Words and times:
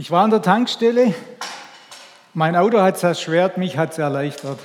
Ich 0.00 0.10
war 0.10 0.24
an 0.24 0.30
der 0.30 0.40
Tankstelle. 0.40 1.12
Mein 2.32 2.56
Auto 2.56 2.80
hat 2.80 2.96
es 2.96 3.02
erschwert, 3.02 3.58
mich 3.58 3.76
hat 3.76 3.92
es 3.92 3.98
erleichtert. 3.98 4.58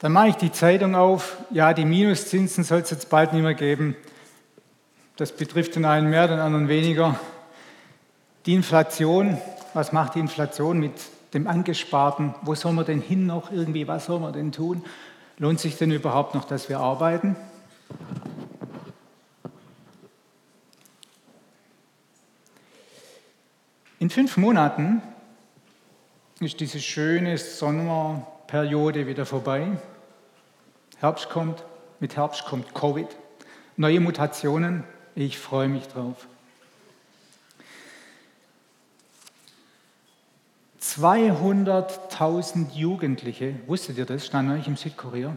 Dann 0.00 0.10
mache 0.10 0.30
ich 0.30 0.34
die 0.34 0.50
Zeitung 0.50 0.96
auf. 0.96 1.36
Ja, 1.50 1.72
die 1.72 1.84
Minuszinsen 1.84 2.64
soll 2.64 2.80
es 2.80 2.90
jetzt 2.90 3.10
bald 3.10 3.32
nicht 3.32 3.44
mehr 3.44 3.54
geben. 3.54 3.94
Das 5.14 5.30
betrifft 5.30 5.76
den 5.76 5.84
einen 5.84 6.10
mehr, 6.10 6.26
den 6.26 6.40
anderen 6.40 6.66
weniger. 6.66 7.14
Die 8.44 8.54
Inflation, 8.54 9.38
was 9.72 9.92
macht 9.92 10.16
die 10.16 10.18
Inflation 10.18 10.80
mit 10.80 10.94
dem 11.32 11.46
Angesparten? 11.46 12.34
Wo 12.42 12.56
soll 12.56 12.72
man 12.72 12.86
denn 12.86 13.00
hin 13.00 13.26
noch 13.26 13.52
irgendwie? 13.52 13.86
Was 13.86 14.06
soll 14.06 14.18
man 14.18 14.32
denn 14.32 14.50
tun? 14.50 14.84
Lohnt 15.38 15.60
sich 15.60 15.78
denn 15.78 15.92
überhaupt 15.92 16.34
noch, 16.34 16.44
dass 16.44 16.68
wir 16.68 16.80
arbeiten? 16.80 17.36
In 24.00 24.08
fünf 24.08 24.38
Monaten 24.38 25.02
ist 26.40 26.58
diese 26.58 26.80
schöne 26.80 27.36
Sommerperiode 27.36 29.06
wieder 29.06 29.26
vorbei. 29.26 29.76
Herbst 30.96 31.28
kommt, 31.28 31.62
mit 32.00 32.16
Herbst 32.16 32.46
kommt 32.46 32.74
Covid, 32.74 33.08
neue 33.76 34.00
Mutationen. 34.00 34.84
Ich 35.14 35.38
freue 35.38 35.68
mich 35.68 35.86
drauf. 35.86 36.26
200.000 40.80 42.72
Jugendliche, 42.72 43.56
wusstet 43.66 43.98
ihr 43.98 44.06
das, 44.06 44.24
stand 44.24 44.48
neulich 44.48 44.66
im 44.66 44.76
Südkorea? 44.78 45.36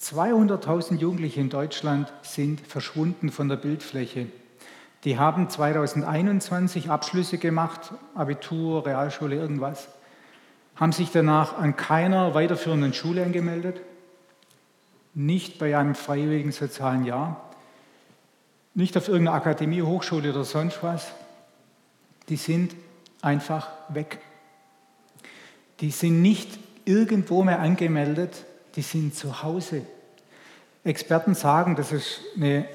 200.000 0.00 0.98
Jugendliche 0.98 1.40
in 1.40 1.50
Deutschland 1.50 2.12
sind 2.22 2.60
verschwunden 2.60 3.32
von 3.32 3.48
der 3.48 3.56
Bildfläche. 3.56 4.28
Die 5.04 5.18
haben 5.18 5.48
2021 5.48 6.90
Abschlüsse 6.90 7.38
gemacht, 7.38 7.92
Abitur, 8.14 8.84
Realschule, 8.86 9.36
irgendwas, 9.36 9.88
haben 10.76 10.92
sich 10.92 11.10
danach 11.10 11.56
an 11.56 11.76
keiner 11.76 12.34
weiterführenden 12.34 12.92
Schule 12.92 13.24
angemeldet, 13.24 13.80
nicht 15.14 15.58
bei 15.58 15.76
einem 15.76 15.94
freiwilligen 15.94 16.52
sozialen 16.52 17.04
Jahr, 17.04 17.50
nicht 18.74 18.96
auf 18.96 19.08
irgendeiner 19.08 19.36
Akademie, 19.36 19.82
Hochschule 19.82 20.30
oder 20.30 20.44
sonst 20.44 20.82
was. 20.82 21.12
Die 22.28 22.36
sind 22.36 22.74
einfach 23.20 23.68
weg. 23.88 24.20
Die 25.80 25.90
sind 25.90 26.22
nicht 26.22 26.58
irgendwo 26.84 27.42
mehr 27.42 27.60
angemeldet, 27.60 28.44
die 28.76 28.82
sind 28.82 29.14
zu 29.14 29.42
Hause. 29.42 29.82
Experten 30.84 31.34
sagen, 31.34 31.74
das 31.76 31.92
ist 31.92 32.20
eine 32.36 32.66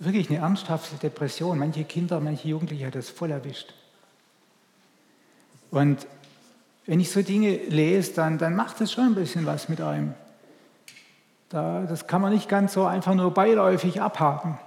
wirklich 0.00 0.30
eine 0.30 0.38
ernsthafte 0.40 0.96
Depression. 0.96 1.58
Manche 1.58 1.84
Kinder, 1.84 2.20
manche 2.20 2.48
Jugendliche 2.48 2.86
hat 2.86 2.94
das 2.94 3.10
voll 3.10 3.30
erwischt. 3.30 3.72
Und 5.70 6.06
wenn 6.86 6.98
ich 6.98 7.10
so 7.10 7.22
Dinge 7.22 7.54
lese, 7.68 8.14
dann, 8.14 8.38
dann 8.38 8.56
macht 8.56 8.80
das 8.80 8.90
schon 8.90 9.04
ein 9.04 9.14
bisschen 9.14 9.46
was 9.46 9.68
mit 9.68 9.80
einem. 9.80 10.14
Da, 11.50 11.84
das 11.88 12.06
kann 12.06 12.22
man 12.22 12.32
nicht 12.32 12.48
ganz 12.48 12.72
so 12.72 12.84
einfach 12.84 13.14
nur 13.14 13.32
beiläufig 13.32 14.00
abhaken. 14.00 14.58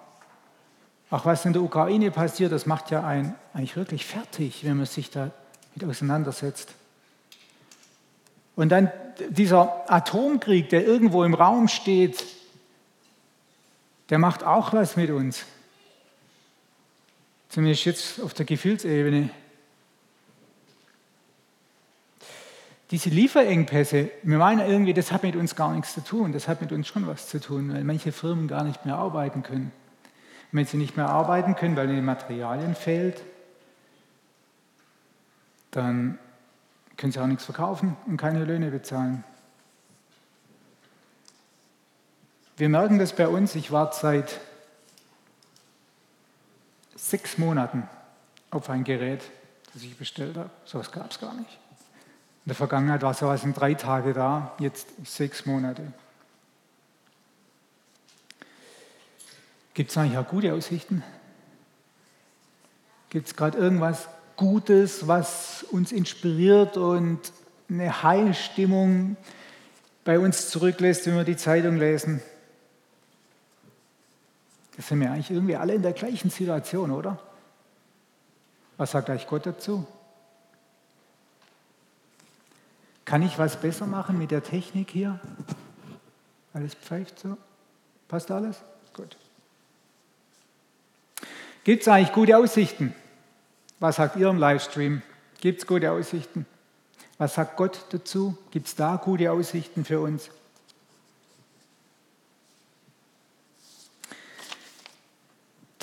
Auch 1.09 1.25
was 1.25 1.45
in 1.45 1.53
der 1.53 1.61
Ukraine 1.61 2.11
passiert, 2.11 2.51
das 2.51 2.65
macht 2.65 2.91
ja 2.91 3.05
einen 3.05 3.35
eigentlich 3.53 3.75
wirklich 3.75 4.05
fertig, 4.05 4.63
wenn 4.63 4.77
man 4.77 4.85
sich 4.85 5.09
da 5.09 5.31
mit 5.75 5.87
auseinandersetzt. 5.87 6.73
Und 8.55 8.69
dann 8.69 8.91
dieser 9.29 9.91
Atomkrieg, 9.91 10.69
der 10.69 10.85
irgendwo 10.85 11.23
im 11.23 11.33
Raum 11.33 11.67
steht, 11.67 12.23
der 14.09 14.19
macht 14.19 14.43
auch 14.43 14.73
was 14.73 14.95
mit 14.95 15.09
uns. 15.09 15.45
Zumindest 17.49 17.85
jetzt 17.85 18.21
auf 18.21 18.33
der 18.33 18.45
Gefühlsebene. 18.45 19.29
Diese 22.91 23.09
Lieferengpässe, 23.09 24.11
wir 24.23 24.37
meinen 24.37 24.67
irgendwie, 24.67 24.93
das 24.93 25.11
hat 25.11 25.23
mit 25.23 25.35
uns 25.35 25.55
gar 25.55 25.73
nichts 25.73 25.93
zu 25.93 26.03
tun, 26.03 26.31
das 26.31 26.47
hat 26.47 26.61
mit 26.61 26.71
uns 26.71 26.87
schon 26.87 27.07
was 27.07 27.27
zu 27.27 27.39
tun, 27.39 27.73
weil 27.73 27.83
manche 27.83 28.11
Firmen 28.11 28.47
gar 28.47 28.63
nicht 28.63 28.85
mehr 28.85 28.95
arbeiten 28.95 29.41
können. 29.41 29.71
Und 30.51 30.57
wenn 30.57 30.65
sie 30.65 30.77
nicht 30.77 30.97
mehr 30.97 31.09
arbeiten 31.09 31.55
können, 31.55 31.75
weil 31.75 31.89
ihnen 31.89 32.05
Materialien 32.05 32.75
fehlt, 32.75 33.21
dann 35.71 36.19
können 36.97 37.11
sie 37.11 37.19
auch 37.19 37.27
nichts 37.27 37.45
verkaufen 37.45 37.97
und 38.05 38.17
keine 38.17 38.45
Löhne 38.45 38.69
bezahlen. 38.69 39.23
Wir 42.55 42.69
merken 42.69 42.99
das 42.99 43.13
bei 43.13 43.27
uns. 43.27 43.55
Ich 43.55 43.71
warte 43.71 43.97
seit 43.99 44.39
sechs 46.95 47.37
Monaten 47.37 47.89
auf 48.51 48.69
ein 48.69 48.83
Gerät, 48.83 49.21
das 49.73 49.83
ich 49.83 49.97
bestellt 49.97 50.37
habe. 50.37 50.51
So 50.65 50.79
etwas 50.79 50.91
gab 50.91 51.11
es 51.11 51.19
gar 51.19 51.33
nicht. 51.33 51.49
In 52.45 52.49
der 52.49 52.55
Vergangenheit 52.55 53.01
war 53.01 53.13
sowas 53.13 53.43
in 53.43 53.53
drei 53.53 53.73
Tage 53.73 54.13
da, 54.13 54.53
jetzt 54.59 54.87
sechs 55.05 55.45
Monate. 55.45 55.93
Gibt 59.73 59.89
es 59.89 59.97
eigentlich 59.97 60.17
auch 60.17 60.27
gute 60.27 60.53
Aussichten? 60.53 61.03
Gibt 63.09 63.27
es 63.27 63.35
gerade 63.35 63.57
irgendwas 63.57 64.07
Gutes, 64.35 65.07
was 65.07 65.63
uns 65.71 65.91
inspiriert 65.91 66.77
und 66.77 67.19
eine 67.69 68.03
Heilstimmung 68.03 69.17
bei 70.03 70.19
uns 70.19 70.49
zurücklässt, 70.49 71.07
wenn 71.07 71.15
wir 71.15 71.23
die 71.23 71.37
Zeitung 71.37 71.77
lesen? 71.77 72.21
Das 74.75 74.87
sind 74.87 74.99
wir 74.99 75.11
eigentlich 75.11 75.31
irgendwie 75.31 75.55
alle 75.55 75.73
in 75.73 75.81
der 75.81 75.93
gleichen 75.93 76.29
Situation, 76.29 76.91
oder? 76.91 77.19
Was 78.77 78.91
sagt 78.91 79.09
euch 79.09 79.27
Gott 79.27 79.45
dazu? 79.45 79.85
Kann 83.05 83.21
ich 83.21 83.37
was 83.37 83.59
besser 83.59 83.85
machen 83.85 84.17
mit 84.17 84.31
der 84.31 84.43
Technik 84.43 84.89
hier? 84.89 85.19
Alles 86.53 86.73
pfeift 86.73 87.19
so? 87.19 87.37
Passt 88.07 88.31
alles? 88.31 88.57
Gut. 88.93 89.17
Gibt 91.63 91.81
es 91.81 91.87
eigentlich 91.87 92.13
gute 92.13 92.37
Aussichten? 92.37 92.95
Was 93.79 93.97
sagt 93.97 94.15
ihr 94.15 94.29
im 94.29 94.37
Livestream? 94.37 95.01
Gibt 95.41 95.61
es 95.61 95.67
gute 95.67 95.91
Aussichten? 95.91 96.45
Was 97.17 97.35
sagt 97.35 97.57
Gott 97.57 97.85
dazu? 97.89 98.37
Gibt 98.51 98.67
es 98.67 98.75
da 98.75 98.95
gute 98.95 99.31
Aussichten 99.31 99.85
für 99.85 99.99
uns? 99.99 100.29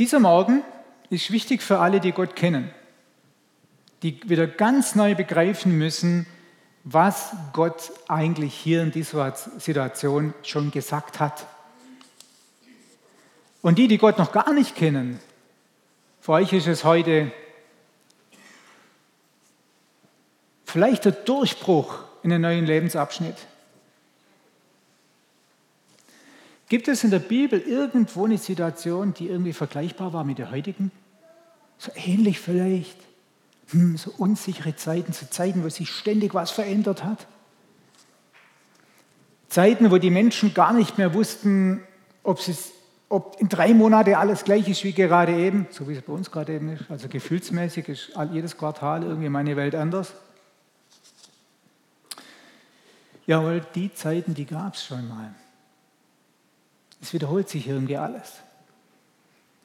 Dieser 0.00 0.18
Morgen 0.18 0.64
ist 1.10 1.30
wichtig 1.30 1.60
für 1.60 1.78
alle, 1.78 2.00
die 2.00 2.12
Gott 2.12 2.34
kennen, 2.34 2.70
die 4.02 4.18
wieder 4.26 4.46
ganz 4.46 4.94
neu 4.94 5.14
begreifen 5.14 5.76
müssen, 5.76 6.26
was 6.84 7.32
Gott 7.52 7.92
eigentlich 8.08 8.54
hier 8.54 8.82
in 8.82 8.92
dieser 8.92 9.34
Situation 9.58 10.32
schon 10.42 10.70
gesagt 10.70 11.20
hat. 11.20 11.46
Und 13.60 13.76
die, 13.76 13.88
die 13.88 13.98
Gott 13.98 14.16
noch 14.16 14.32
gar 14.32 14.54
nicht 14.54 14.74
kennen, 14.74 15.20
für 16.22 16.32
euch 16.32 16.54
ist 16.54 16.66
es 16.66 16.82
heute 16.82 17.30
vielleicht 20.64 21.04
der 21.04 21.12
Durchbruch 21.12 22.04
in 22.22 22.32
einen 22.32 22.40
neuen 22.40 22.64
Lebensabschnitt. 22.64 23.36
Gibt 26.70 26.86
es 26.86 27.02
in 27.02 27.10
der 27.10 27.18
Bibel 27.18 27.58
irgendwo 27.58 28.26
eine 28.26 28.38
Situation, 28.38 29.12
die 29.12 29.26
irgendwie 29.26 29.52
vergleichbar 29.52 30.12
war 30.12 30.22
mit 30.22 30.38
der 30.38 30.52
heutigen? 30.52 30.92
So 31.78 31.90
ähnlich 31.96 32.38
vielleicht. 32.38 32.96
Hm, 33.70 33.96
so 33.96 34.12
unsichere 34.16 34.76
Zeiten, 34.76 35.12
so 35.12 35.26
Zeiten, 35.26 35.64
wo 35.64 35.68
sich 35.68 35.90
ständig 35.90 36.32
was 36.32 36.52
verändert 36.52 37.02
hat. 37.02 37.26
Zeiten, 39.48 39.90
wo 39.90 39.98
die 39.98 40.10
Menschen 40.10 40.54
gar 40.54 40.72
nicht 40.72 40.96
mehr 40.96 41.12
wussten, 41.12 41.82
ob, 42.22 42.38
ob 43.08 43.40
in 43.40 43.48
drei 43.48 43.74
Monaten 43.74 44.14
alles 44.14 44.44
gleich 44.44 44.68
ist 44.68 44.84
wie 44.84 44.92
gerade 44.92 45.36
eben, 45.36 45.66
so 45.70 45.88
wie 45.88 45.94
es 45.94 46.02
bei 46.02 46.12
uns 46.12 46.30
gerade 46.30 46.54
eben 46.54 46.68
ist. 46.68 46.88
Also 46.88 47.08
gefühlsmäßig 47.08 47.88
ist 47.88 48.12
jedes 48.30 48.56
Quartal 48.56 49.02
irgendwie 49.02 49.28
meine 49.28 49.56
Welt 49.56 49.74
anders. 49.74 50.12
Jawohl, 53.26 53.60
die 53.74 53.92
Zeiten, 53.92 54.34
die 54.34 54.46
gab 54.46 54.74
es 54.74 54.84
schon 54.84 55.08
mal. 55.08 55.34
Es 57.00 57.12
wiederholt 57.12 57.48
sich 57.48 57.66
irgendwie 57.66 57.96
alles. 57.96 58.40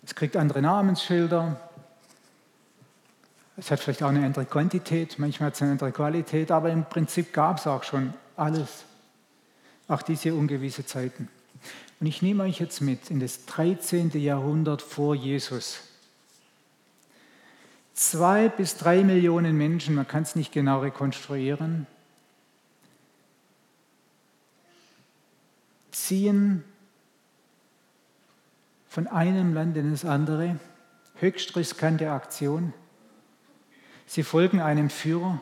Es 0.04 0.16
kriegt 0.16 0.38
andere 0.38 0.62
Namensschilder. 0.62 1.60
Es 3.58 3.72
hat 3.72 3.80
vielleicht 3.80 4.04
auch 4.04 4.10
eine 4.10 4.26
andere 4.26 4.46
Quantität, 4.46 5.18
manchmal 5.18 5.48
hat 5.48 5.56
es 5.56 5.62
eine 5.62 5.72
andere 5.72 5.92
Qualität, 5.92 6.52
aber 6.52 6.70
im 6.72 6.86
Prinzip 6.86 7.32
gab 7.34 7.58
es 7.58 7.68
auch 7.68 7.84
schon 7.84 8.14
alles. 8.36 8.84
Auch 9.88 10.02
diese 10.02 10.34
ungewisse 10.34 10.86
Zeiten. 10.86 11.30
Und 12.00 12.08
ich 12.08 12.22
nehme 12.22 12.44
euch 12.44 12.60
jetzt 12.60 12.82
mit 12.82 13.10
in 13.10 13.20
das 13.20 13.46
13. 13.46 14.12
Jahrhundert 14.20 14.82
vor 14.82 15.16
Jesus. 15.16 15.80
Zwei 17.94 18.50
bis 18.50 18.76
drei 18.76 19.04
Millionen 19.04 19.58
Menschen, 19.58 19.96
man 19.96 20.08
kann 20.08 20.24
es 20.24 20.36
nicht 20.36 20.52
genau 20.52 20.82
rekonstruieren, 20.82 21.88
ziehen 25.92 26.66
von 28.96 29.08
einem 29.08 29.54
Land 29.54 29.76
in 29.76 29.92
das 29.92 30.06
andere. 30.06 30.58
Höchst 31.16 31.58
riskante 31.58 32.12
Aktion. 32.12 32.72
Sie 34.06 34.24
folgen 34.24 34.62
einem 34.62 34.90
Führer. 34.90 35.42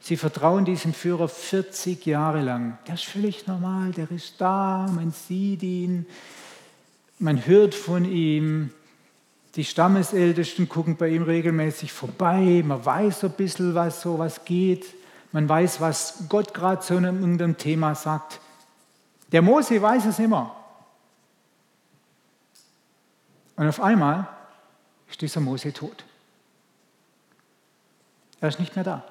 Sie 0.00 0.16
vertrauen 0.16 0.64
diesem 0.64 0.94
Führer 0.94 1.28
40 1.28 2.06
Jahre 2.06 2.40
lang. 2.40 2.78
Der 2.86 2.94
ist 2.94 3.04
völlig 3.04 3.46
normal, 3.46 3.90
der 3.90 4.10
ist 4.10 4.40
da, 4.40 4.88
man 4.94 5.10
sieht 5.10 5.62
ihn, 5.62 6.06
man 7.18 7.44
hört 7.44 7.74
von 7.74 8.06
ihm. 8.06 8.70
Die 9.54 9.64
Stammesältesten 9.66 10.70
gucken 10.70 10.96
bei 10.96 11.10
ihm 11.10 11.24
regelmäßig 11.24 11.92
vorbei. 11.92 12.62
Man 12.64 12.82
weiß 12.82 13.24
ein 13.24 13.32
bisschen, 13.32 13.74
was 13.74 14.00
so 14.00 14.18
was 14.18 14.46
geht. 14.46 14.86
Man 15.32 15.50
weiß, 15.50 15.82
was 15.82 16.24
Gott 16.30 16.54
gerade 16.54 16.80
zu 16.80 16.96
einem 16.96 17.20
irgendeinem 17.20 17.58
Thema 17.58 17.94
sagt. 17.94 18.40
Der 19.32 19.42
Mose 19.42 19.82
weiß 19.82 20.06
es 20.06 20.18
immer. 20.18 20.61
Und 23.62 23.68
auf 23.68 23.80
einmal 23.80 24.26
ist 25.08 25.20
dieser 25.20 25.38
Mose 25.38 25.72
tot. 25.72 26.04
Er 28.40 28.48
ist 28.48 28.58
nicht 28.58 28.74
mehr 28.74 28.84
da. 28.84 29.04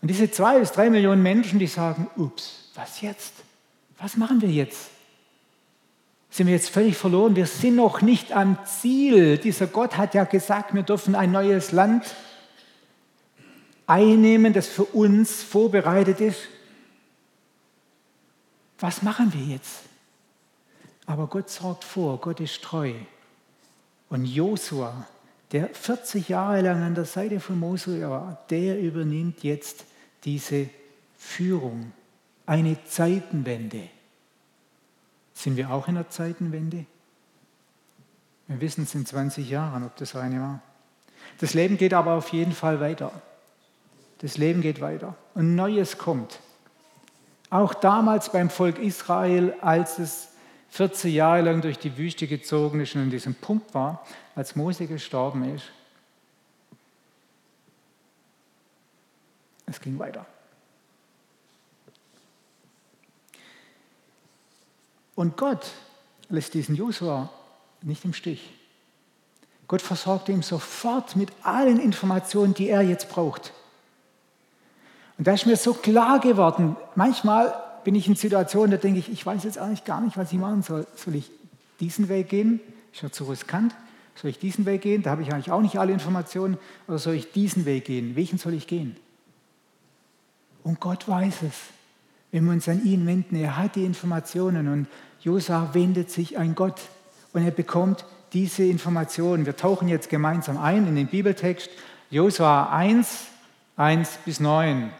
Und 0.00 0.08
diese 0.08 0.30
zwei 0.30 0.58
bis 0.58 0.72
drei 0.72 0.88
Millionen 0.88 1.22
Menschen, 1.22 1.58
die 1.58 1.66
sagen, 1.66 2.08
ups, 2.16 2.70
was 2.74 3.02
jetzt? 3.02 3.34
Was 3.98 4.16
machen 4.16 4.40
wir 4.40 4.48
jetzt? 4.48 4.88
Sind 6.30 6.46
wir 6.46 6.54
jetzt 6.54 6.70
völlig 6.70 6.96
verloren? 6.96 7.36
Wir 7.36 7.44
sind 7.44 7.76
noch 7.76 8.00
nicht 8.00 8.32
am 8.32 8.56
Ziel. 8.64 9.36
Dieser 9.36 9.66
Gott 9.66 9.98
hat 9.98 10.14
ja 10.14 10.24
gesagt, 10.24 10.72
wir 10.72 10.82
dürfen 10.82 11.14
ein 11.14 11.30
neues 11.30 11.72
Land 11.72 12.14
einnehmen, 13.86 14.54
das 14.54 14.66
für 14.66 14.84
uns 14.84 15.42
vorbereitet 15.42 16.22
ist. 16.22 16.40
Was 18.78 19.02
machen 19.02 19.30
wir 19.34 19.56
jetzt? 19.56 19.91
Aber 21.06 21.26
Gott 21.26 21.50
sorgt 21.50 21.84
vor, 21.84 22.20
Gott 22.20 22.40
ist 22.40 22.62
treu. 22.62 22.92
Und 24.08 24.24
Josua, 24.24 25.06
der 25.52 25.68
40 25.68 26.28
Jahre 26.28 26.60
lang 26.60 26.82
an 26.82 26.94
der 26.94 27.04
Seite 27.04 27.40
von 27.40 27.58
Mose 27.58 28.08
war, 28.08 28.44
der 28.50 28.78
übernimmt 28.80 29.42
jetzt 29.42 29.84
diese 30.24 30.68
Führung. 31.16 31.92
Eine 32.46 32.84
Zeitenwende. 32.84 33.88
Sind 35.34 35.56
wir 35.56 35.70
auch 35.70 35.88
in 35.88 35.94
der 35.94 36.10
Zeitenwende? 36.10 36.86
Wir 38.48 38.60
wissen 38.60 38.84
es 38.84 38.94
in 38.94 39.06
20 39.06 39.48
Jahren, 39.48 39.84
ob 39.84 39.96
das 39.96 40.14
eine 40.14 40.40
war. 40.40 40.60
Das 41.38 41.54
Leben 41.54 41.76
geht 41.76 41.94
aber 41.94 42.14
auf 42.14 42.28
jeden 42.32 42.52
Fall 42.52 42.80
weiter. 42.80 43.12
Das 44.18 44.36
Leben 44.36 44.60
geht 44.60 44.80
weiter. 44.80 45.16
Und 45.34 45.54
Neues 45.54 45.98
kommt. 45.98 46.40
Auch 47.50 47.74
damals 47.74 48.30
beim 48.30 48.50
Volk 48.50 48.78
Israel, 48.78 49.54
als 49.60 49.98
es 49.98 50.28
40 50.72 51.12
Jahre 51.12 51.42
lang 51.42 51.60
durch 51.60 51.78
die 51.78 51.98
Wüste 51.98 52.26
gezogen 52.26 52.80
ist 52.80 52.94
und 52.94 53.02
an 53.02 53.10
diesem 53.10 53.34
Punkt 53.34 53.74
war, 53.74 54.06
als 54.34 54.56
Mose 54.56 54.86
gestorben 54.86 55.54
ist. 55.54 55.66
Es 59.66 59.78
ging 59.82 59.98
weiter. 59.98 60.24
Und 65.14 65.36
Gott 65.36 65.72
lässt 66.30 66.54
diesen 66.54 66.74
Josua 66.74 67.28
nicht 67.82 68.06
im 68.06 68.14
Stich. 68.14 68.54
Gott 69.68 69.82
versorgt 69.82 70.30
ihm 70.30 70.42
sofort 70.42 71.16
mit 71.16 71.30
allen 71.42 71.80
Informationen, 71.80 72.54
die 72.54 72.70
er 72.70 72.80
jetzt 72.80 73.10
braucht. 73.10 73.52
Und 75.18 75.26
da 75.26 75.34
ist 75.34 75.44
mir 75.44 75.56
so 75.56 75.74
klar 75.74 76.18
geworden, 76.18 76.76
manchmal 76.94 77.71
bin 77.84 77.94
ich 77.94 78.06
in 78.08 78.14
Situationen, 78.14 78.70
da 78.70 78.76
denke 78.76 78.98
ich, 78.98 79.10
ich 79.10 79.24
weiß 79.24 79.44
jetzt 79.44 79.58
eigentlich 79.58 79.84
gar 79.84 80.00
nicht, 80.00 80.16
was 80.16 80.32
ich 80.32 80.38
machen 80.38 80.62
soll. 80.62 80.86
Soll 80.96 81.16
ich 81.16 81.30
diesen 81.80 82.08
Weg 82.08 82.28
gehen? 82.28 82.60
Ist 82.92 83.02
ja 83.02 83.10
zu 83.10 83.24
riskant. 83.24 83.74
Soll 84.14 84.30
ich 84.30 84.38
diesen 84.38 84.66
Weg 84.66 84.82
gehen? 84.82 85.02
Da 85.02 85.10
habe 85.10 85.22
ich 85.22 85.32
eigentlich 85.32 85.50
auch 85.50 85.62
nicht 85.62 85.78
alle 85.78 85.92
Informationen. 85.92 86.58
Oder 86.86 86.98
soll 86.98 87.14
ich 87.14 87.32
diesen 87.32 87.64
Weg 87.64 87.86
gehen? 87.86 88.14
Welchen 88.16 88.38
soll 88.38 88.54
ich 88.54 88.66
gehen? 88.66 88.96
Und 90.62 90.80
Gott 90.80 91.08
weiß 91.08 91.42
es. 91.42 91.54
Wenn 92.30 92.44
wir 92.44 92.52
uns 92.52 92.68
an 92.68 92.84
ihn 92.84 93.06
wenden, 93.06 93.36
er 93.36 93.56
hat 93.56 93.76
die 93.76 93.84
Informationen 93.84 94.68
und 94.68 94.86
Josa 95.20 95.74
wendet 95.74 96.10
sich 96.10 96.38
an 96.38 96.54
Gott 96.54 96.80
und 97.32 97.44
er 97.44 97.50
bekommt 97.50 98.04
diese 98.32 98.64
Informationen. 98.64 99.44
Wir 99.44 99.56
tauchen 99.56 99.88
jetzt 99.88 100.08
gemeinsam 100.08 100.56
ein 100.56 100.86
in 100.86 100.96
den 100.96 101.08
Bibeltext 101.08 101.68
Josua 102.10 102.70
1, 102.70 103.26
1 103.76 104.18
bis 104.24 104.40
9. 104.40 104.90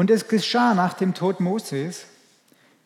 Und 0.00 0.10
es 0.10 0.28
geschah 0.28 0.72
nach 0.72 0.94
dem 0.94 1.12
Tod 1.12 1.40
Moses, 1.40 2.06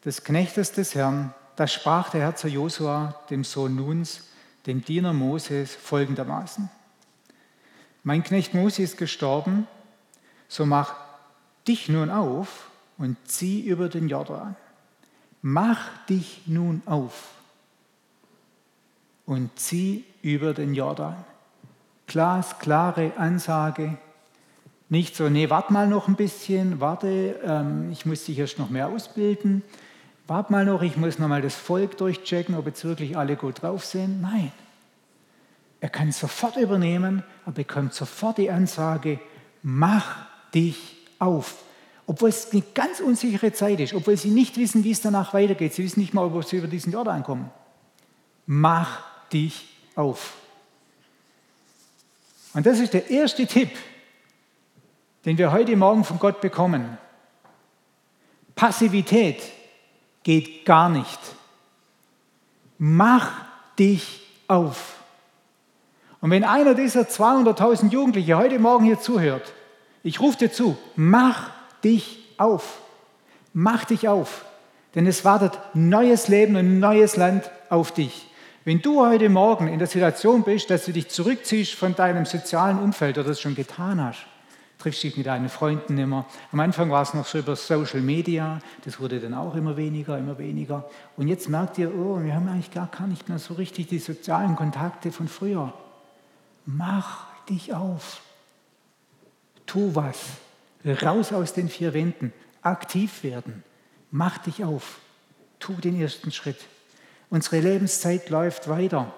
des 0.05 0.25
Knechtes 0.25 0.73
des 0.73 0.97
Herrn, 0.97 1.33
da 1.55 1.69
sprach 1.69 2.11
der 2.11 2.23
Herr 2.23 2.35
zu 2.35 2.49
Josua, 2.49 3.15
dem 3.31 3.45
Sohn 3.45 3.77
Nuns, 3.77 4.25
dem 4.67 4.85
Diener 4.85 5.13
Moses, 5.13 5.77
folgendermaßen. 5.77 6.69
Mein 8.03 8.25
Knecht 8.25 8.53
Moses 8.53 8.91
ist 8.91 8.99
gestorben, 8.99 9.69
so 10.49 10.67
mach 10.67 10.97
dich 11.69 11.89
nun 11.89 12.11
auf 12.11 12.69
und 12.99 13.17
zieh 13.29 13.61
über 13.61 13.89
den 13.89 14.09
Jordan. 14.09 14.57
Mach 15.41 16.05
dich 16.07 16.43
nun 16.47 16.83
auf 16.85 17.29
und 19.25 19.57
zieh 19.57 20.05
über 20.21 20.53
den 20.53 20.75
Jordan. 20.75 21.25
Glasklare 22.09 23.13
Ansage, 23.17 23.99
nicht 24.89 25.17
so, 25.17 25.29
nee, 25.29 25.51
warte 25.51 25.73
mal 25.73 25.89
noch 25.89 26.09
ein 26.09 26.17
bisschen, 26.17 26.81
warte, 26.81 27.41
ähm, 27.45 27.91
ich 27.91 28.05
muss 28.05 28.25
dich 28.25 28.39
erst 28.39 28.59
noch 28.59 28.71
mehr 28.71 28.89
ausbilden. 28.89 29.63
Warte 30.27 30.53
mal 30.53 30.65
noch, 30.65 30.83
ich 30.83 30.97
muss 30.97 31.19
noch 31.19 31.29
mal 31.29 31.43
das 31.43 31.55
Volk 31.55 31.97
durchchecken, 31.99 32.55
ob 32.55 32.67
jetzt 32.67 32.85
wirklich 32.85 33.17
alle 33.17 33.37
gut 33.37 33.63
drauf 33.63 33.85
sind. 33.85 34.23
Nein. 34.23 34.53
Er 35.81 35.91
kann 35.91 36.13
sofort 36.13 36.57
übernehmen, 36.57 37.23
er 37.45 37.53
bekommt 37.53 37.93
sofort 37.93 38.39
die 38.39 38.51
Ansage, 38.51 39.21
mach 39.63 40.17
dich 40.55 40.97
auf. 41.19 41.57
Obwohl 42.07 42.31
es 42.31 42.53
eine 42.53 42.63
ganz 42.75 43.01
unsichere 43.01 43.53
Zeit 43.53 43.81
ist, 43.81 43.93
obwohl 43.93 44.17
sie 44.17 44.31
nicht 44.31 44.57
wissen, 44.57 44.85
wie 44.85 44.93
es 44.93 45.01
danach 45.01 45.35
weitergeht. 45.35 45.75
Sie 45.75 45.85
wissen 45.85 46.01
nicht 46.01 46.15
mal, 46.15 46.25
ob 46.25 46.45
sie 46.45 46.57
über 46.57 46.69
diesen 46.69 46.93
Jordan 46.93 47.23
kommen. 47.23 47.51
Mach 48.47 49.03
dich 49.31 49.67
auf. 49.95 50.35
Und 52.55 52.65
das 52.65 52.79
ist 52.79 52.95
der 52.95 53.11
erste 53.11 53.47
Tipp, 53.47 53.71
den 55.25 55.39
wir 55.39 55.53
heute 55.53 55.77
Morgen 55.77 56.05
von 56.05 56.19
Gott 56.19 56.41
bekommen. 56.41 56.99
Passivität 58.55 59.43
geht 60.23 60.65
gar 60.65 60.89
nicht. 60.89 61.19
Mach 62.79 63.31
dich 63.79 64.23
auf. 64.49 64.97
Und 66.21 66.31
wenn 66.31 66.45
einer 66.45 66.75
dieser 66.75 67.03
200.000 67.03 67.91
Jugendliche 67.91 68.37
heute 68.37 68.59
Morgen 68.59 68.85
hier 68.85 69.01
zuhört, 69.01 69.53
ich 70.03 70.21
rufe 70.21 70.39
dir 70.39 70.53
zu, 70.53 70.77
mach 70.97 71.51
dich 71.83 72.19
auf. 72.39 72.81
Mach 73.53 73.85
dich 73.85 74.09
auf. 74.09 74.45
Denn 74.95 75.07
es 75.07 75.25
wartet 75.25 75.59
neues 75.75 76.29
Leben 76.29 76.57
und 76.57 76.79
neues 76.79 77.17
Land 77.17 77.51
auf 77.69 77.93
dich. 77.93 78.29
Wenn 78.65 78.81
du 78.81 79.05
heute 79.05 79.29
Morgen 79.29 79.69
in 79.69 79.79
der 79.79 79.89
Situation 79.89 80.43
bist, 80.43 80.71
dass 80.71 80.87
du 80.87 80.93
dich 80.93 81.09
zurückziehst 81.09 81.75
von 81.75 81.95
deinem 81.95 82.25
sozialen 82.25 82.79
Umfeld 82.79 83.19
oder 83.19 83.29
das 83.29 83.41
schon 83.41 83.55
getan 83.55 84.03
hast, 84.03 84.25
triffst 84.85 85.03
dich 85.03 85.17
mit 85.17 85.25
deinen 85.25 85.49
Freunden 85.49 85.97
immer. 85.97 86.27
Am 86.53 86.61
Anfang 86.61 86.91
war 86.91 87.01
es 87.01 87.15
noch 87.15 87.25
so 87.25 87.39
über 87.39 87.57
Social 87.57 88.03
Media, 88.03 88.59
das 88.85 89.01
wurde 89.01 89.19
dann 89.19 89.33
auch 89.33 89.55
immer 89.55 89.79
weniger, 89.79 90.19
immer 90.19 90.37
weniger. 90.37 90.85
Und 91.17 91.27
jetzt 91.27 91.49
merkt 91.49 91.79
ihr, 91.79 91.91
oh, 91.95 92.23
wir 92.23 92.35
haben 92.35 92.47
eigentlich 92.49 92.71
gar, 92.71 92.89
gar 92.89 93.07
nicht 93.07 93.27
mehr 93.27 93.39
so 93.39 93.55
richtig 93.55 93.87
die 93.87 93.99
sozialen 93.99 94.57
Kontakte 94.57 95.11
von 95.11 95.27
früher. 95.27 95.73
Mach 96.67 97.25
dich 97.49 97.73
auf. 97.73 98.21
Tu 99.65 99.95
was. 99.95 100.19
Raus 100.85 101.33
aus 101.33 101.55
den 101.55 101.71
vier 101.71 101.95
Wänden. 101.95 102.35
Aktiv 102.61 103.23
werden. 103.23 103.65
Mach 104.11 104.37
dich 104.37 104.65
auf. 104.65 104.99
Tu 105.61 105.73
den 105.73 105.99
ersten 105.99 106.31
Schritt. 106.31 106.59
Unsere 107.31 107.61
Lebenszeit 107.61 108.29
läuft 108.29 108.69
weiter. 108.69 109.15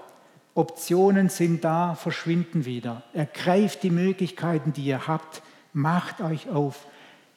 Optionen 0.55 1.29
sind 1.29 1.65
da, 1.65 1.97
verschwinden 1.97 2.67
wieder. 2.67 3.03
Ergreift 3.13 3.83
die 3.83 3.91
Möglichkeiten, 3.91 4.73
die 4.73 4.85
ihr 4.85 5.09
habt 5.09 5.43
macht 5.77 6.23
euch 6.23 6.49
auf, 6.49 6.87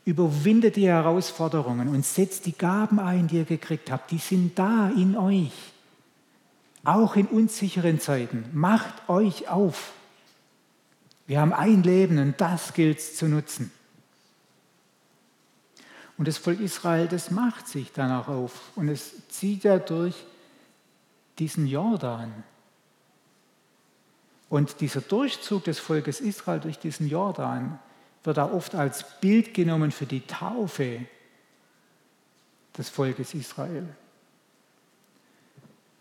überwindet 0.06 0.78
die 0.78 0.88
Herausforderungen 0.88 1.90
und 1.90 2.06
setzt 2.06 2.46
die 2.46 2.58
Gaben 2.58 3.00
ein, 3.00 3.28
die 3.28 3.36
ihr 3.36 3.46
gekriegt 3.46 3.92
habt. 3.92 4.12
Die 4.12 4.18
sind 4.18 4.58
da 4.58 4.90
in 4.90 5.18
euch. 5.18 5.52
Auch 6.86 7.18
in 7.18 7.28
unsicheren 7.28 8.00
Zeiten. 8.00 8.46
Macht 8.54 9.10
euch 9.10 9.50
auf. 9.50 9.92
Wir 11.28 11.42
haben 11.42 11.54
ein 11.54 11.84
Leben 11.84 12.18
und 12.18 12.40
das 12.40 12.74
gilt 12.74 13.00
es 13.00 13.18
zu 13.18 13.28
nutzen. 13.28 13.72
Und 16.18 16.28
das 16.28 16.38
Volk 16.38 16.62
Israel, 16.62 17.08
das 17.08 17.32
macht 17.32 17.68
sich 17.68 17.92
danach 17.94 18.30
auf 18.30 18.72
und 18.76 18.88
es 18.90 19.28
zieht 19.28 19.66
ja 19.66 19.78
durch 19.78 20.16
diesen 21.38 21.68
Jordan. 21.68 22.32
Und 24.50 24.82
dieser 24.82 25.02
Durchzug 25.02 25.66
des 25.66 25.78
Volkes 25.78 26.22
Israel 26.22 26.60
durch 26.60 26.80
diesen 26.80 27.08
Jordan, 27.08 27.80
wird 28.24 28.40
auch 28.40 28.52
oft 28.52 28.76
als 28.76 29.20
Bild 29.20 29.54
genommen 29.54 29.92
für 29.92 30.06
die 30.06 30.26
Taufe 30.26 31.06
des 32.78 32.90
Volkes 32.90 33.34
Israel. 33.34 33.88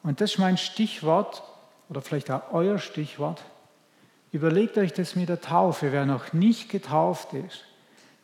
Und 0.02 0.20
das 0.20 0.32
ist 0.32 0.38
mein 0.38 0.56
Stichwort 0.56 1.42
oder 1.88 2.02
vielleicht 2.02 2.30
auch 2.30 2.52
euer 2.52 2.78
Stichwort. 2.78 3.42
Überlegt 4.32 4.76
euch 4.78 4.92
das 4.92 5.16
mit 5.16 5.28
der 5.28 5.40
Taufe. 5.40 5.92
Wer 5.92 6.06
noch 6.06 6.32
nicht 6.32 6.68
getauft 6.68 7.32
ist, 7.32 7.64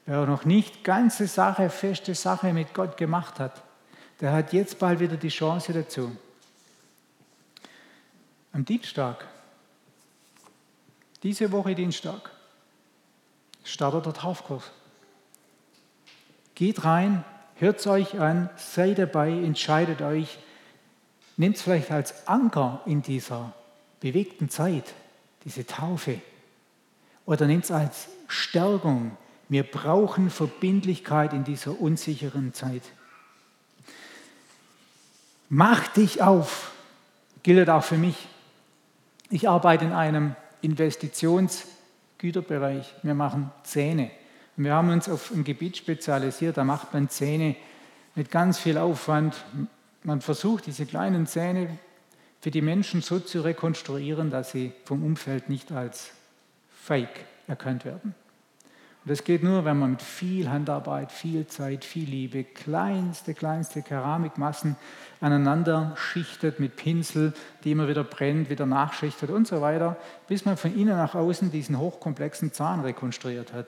wer 0.06 0.26
noch 0.26 0.44
nicht 0.44 0.84
ganze 0.84 1.26
Sache, 1.26 1.70
feste 1.70 2.14
Sache 2.14 2.52
mit 2.52 2.74
Gott 2.74 2.96
gemacht 2.96 3.38
hat, 3.38 3.62
der 4.20 4.32
hat 4.32 4.52
jetzt 4.52 4.78
bald 4.78 5.00
wieder 5.00 5.16
die 5.16 5.28
Chance 5.28 5.72
dazu. 5.72 6.14
Am 8.52 8.64
Dienstag, 8.64 9.26
diese 11.22 11.50
Woche 11.50 11.74
Dienstag, 11.74 12.30
startet 13.64 14.06
der 14.06 14.12
Taufkurs. 14.12 14.70
Geht 16.54 16.84
rein, 16.84 17.24
hört 17.56 17.80
es 17.80 17.86
euch 17.86 18.20
an, 18.20 18.50
seid 18.56 18.98
dabei, 18.98 19.30
entscheidet 19.30 20.02
euch, 20.02 20.38
nehmt 21.36 21.56
es 21.56 21.62
vielleicht 21.62 21.90
als 21.90 22.28
Anker 22.28 22.82
in 22.86 23.02
dieser 23.02 23.52
bewegten 24.00 24.48
Zeit, 24.48 24.94
diese 25.44 25.66
Taufe. 25.66 26.20
Oder 27.26 27.46
nehmt 27.46 27.64
es 27.64 27.70
als 27.70 28.08
Stärkung. 28.28 29.16
Wir 29.48 29.64
brauchen 29.64 30.30
Verbindlichkeit 30.30 31.32
in 31.32 31.44
dieser 31.44 31.80
unsicheren 31.80 32.54
Zeit. 32.54 32.82
Mach 35.48 35.88
dich 35.88 36.22
auf, 36.22 36.72
gilt 37.42 37.68
auch 37.70 37.84
für 37.84 37.98
mich. 37.98 38.16
Ich 39.30 39.48
arbeite 39.48 39.84
in 39.84 39.92
einem 39.92 40.36
Investitionsgüterbereich. 42.24 42.94
Wir 43.02 43.14
machen 43.14 43.50
Zähne. 43.62 44.10
Wir 44.56 44.72
haben 44.72 44.90
uns 44.90 45.08
auf 45.08 45.30
ein 45.32 45.44
Gebiet 45.44 45.76
spezialisiert, 45.76 46.56
da 46.56 46.64
macht 46.64 46.94
man 46.94 47.08
Zähne 47.08 47.56
mit 48.14 48.30
ganz 48.30 48.58
viel 48.58 48.78
Aufwand. 48.78 49.34
Man 50.02 50.20
versucht, 50.20 50.66
diese 50.66 50.86
kleinen 50.86 51.26
Zähne 51.26 51.78
für 52.40 52.50
die 52.50 52.62
Menschen 52.62 53.02
so 53.02 53.18
zu 53.18 53.40
rekonstruieren, 53.40 54.30
dass 54.30 54.52
sie 54.52 54.72
vom 54.84 55.04
Umfeld 55.04 55.48
nicht 55.48 55.72
als 55.72 56.12
Fake 56.70 57.24
erkannt 57.46 57.84
werden. 57.84 58.14
Und 59.04 59.10
das 59.10 59.24
geht 59.24 59.42
nur, 59.42 59.64
wenn 59.64 59.78
man 59.78 59.92
mit 59.92 60.02
viel 60.02 60.48
Handarbeit, 60.48 61.12
viel 61.12 61.46
Zeit, 61.46 61.84
viel 61.84 62.08
Liebe, 62.08 62.44
kleinste, 62.44 63.34
kleinste 63.34 63.82
Keramikmassen 63.82 64.76
aneinander 65.20 65.92
schichtet 65.96 66.58
mit 66.58 66.76
Pinsel, 66.76 67.34
die 67.64 67.72
immer 67.72 67.86
wieder 67.86 68.04
brennt, 68.04 68.48
wieder 68.48 68.66
nachschichtet 68.66 69.30
und 69.30 69.46
so 69.46 69.60
weiter, 69.60 69.96
bis 70.26 70.44
man 70.44 70.56
von 70.56 70.74
innen 70.74 70.96
nach 70.96 71.14
außen 71.14 71.50
diesen 71.50 71.78
hochkomplexen 71.78 72.52
Zahn 72.52 72.80
rekonstruiert 72.80 73.52
hat 73.52 73.66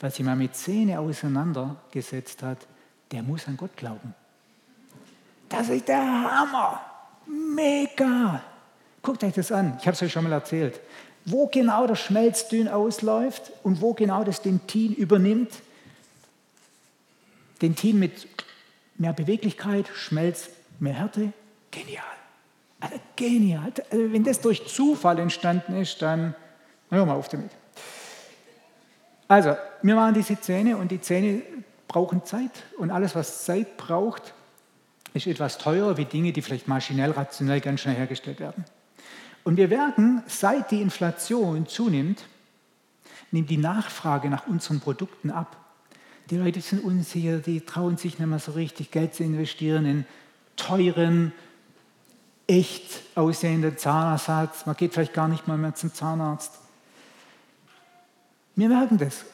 wer 0.00 0.10
sich 0.10 0.24
mal 0.24 0.36
mit 0.36 0.54
Zähne 0.54 1.00
auseinandergesetzt 1.00 2.42
hat, 2.42 2.58
der 3.10 3.22
muss 3.22 3.46
an 3.48 3.56
Gott 3.56 3.76
glauben. 3.76 4.14
Das 5.48 5.68
ist 5.68 5.88
der 5.88 5.98
Hammer. 5.98 6.80
Mega. 7.26 8.42
Guckt 9.02 9.24
euch 9.24 9.32
das 9.32 9.50
an. 9.50 9.76
Ich 9.80 9.86
habe 9.86 9.94
es 9.94 10.02
euch 10.02 10.12
schon 10.12 10.24
mal 10.24 10.32
erzählt. 10.32 10.80
Wo 11.30 11.46
genau 11.46 11.86
der 11.86 11.94
Schmelzdünn 11.94 12.68
ausläuft 12.68 13.52
und 13.62 13.80
wo 13.80 13.94
genau 13.94 14.24
das 14.24 14.42
Dentin 14.42 14.94
übernimmt. 14.94 15.52
Dentin 17.60 17.98
mit 17.98 18.26
mehr 18.96 19.12
Beweglichkeit, 19.12 19.88
Schmelz 19.94 20.50
mehr 20.78 20.94
Härte. 20.94 21.32
Genial. 21.70 22.04
Also 22.80 22.96
genial. 23.16 23.72
Also 23.90 24.12
wenn 24.12 24.24
das 24.24 24.40
durch 24.40 24.66
Zufall 24.66 25.18
entstanden 25.18 25.76
ist, 25.76 26.00
dann 26.00 26.34
hör 26.90 27.04
mal 27.04 27.14
auf 27.14 27.28
damit. 27.28 27.50
Also, 29.26 29.56
wir 29.82 29.94
machen 29.94 30.14
diese 30.14 30.40
Zähne 30.40 30.78
und 30.78 30.90
die 30.90 31.00
Zähne 31.00 31.42
brauchen 31.86 32.24
Zeit 32.24 32.50
und 32.78 32.90
alles, 32.90 33.14
was 33.14 33.44
Zeit 33.44 33.76
braucht, 33.76 34.32
ist 35.14 35.26
etwas 35.26 35.58
teurer 35.58 35.96
wie 35.96 36.04
Dinge, 36.04 36.32
die 36.32 36.42
vielleicht 36.42 36.68
maschinell, 36.68 37.10
rationell 37.10 37.60
ganz 37.60 37.80
schnell 37.80 37.94
hergestellt 37.94 38.40
werden. 38.40 38.64
Und 39.48 39.56
wir 39.56 39.70
werden, 39.70 40.22
seit 40.26 40.72
die 40.72 40.82
Inflation 40.82 41.66
zunimmt, 41.66 42.22
nimmt 43.30 43.48
die 43.48 43.56
Nachfrage 43.56 44.28
nach 44.28 44.46
unseren 44.46 44.78
Produkten 44.78 45.30
ab. 45.30 45.56
Die 46.28 46.36
Leute 46.36 46.60
sind 46.60 46.84
unsicher, 46.84 47.38
die 47.38 47.62
trauen 47.62 47.96
sich 47.96 48.18
nicht 48.18 48.28
mehr 48.28 48.40
so 48.40 48.52
richtig 48.52 48.90
Geld 48.90 49.14
zu 49.14 49.22
investieren 49.22 49.86
in 49.86 50.04
teuren, 50.56 51.32
echt 52.46 53.00
aussehenden 53.14 53.78
Zahnersatz. 53.78 54.66
Man 54.66 54.76
geht 54.76 54.92
vielleicht 54.92 55.14
gar 55.14 55.28
nicht 55.28 55.48
mal 55.48 55.56
mehr 55.56 55.74
zum 55.74 55.94
Zahnarzt. 55.94 56.52
Wir 58.54 58.68
merken 58.68 58.98
das. 58.98 59.24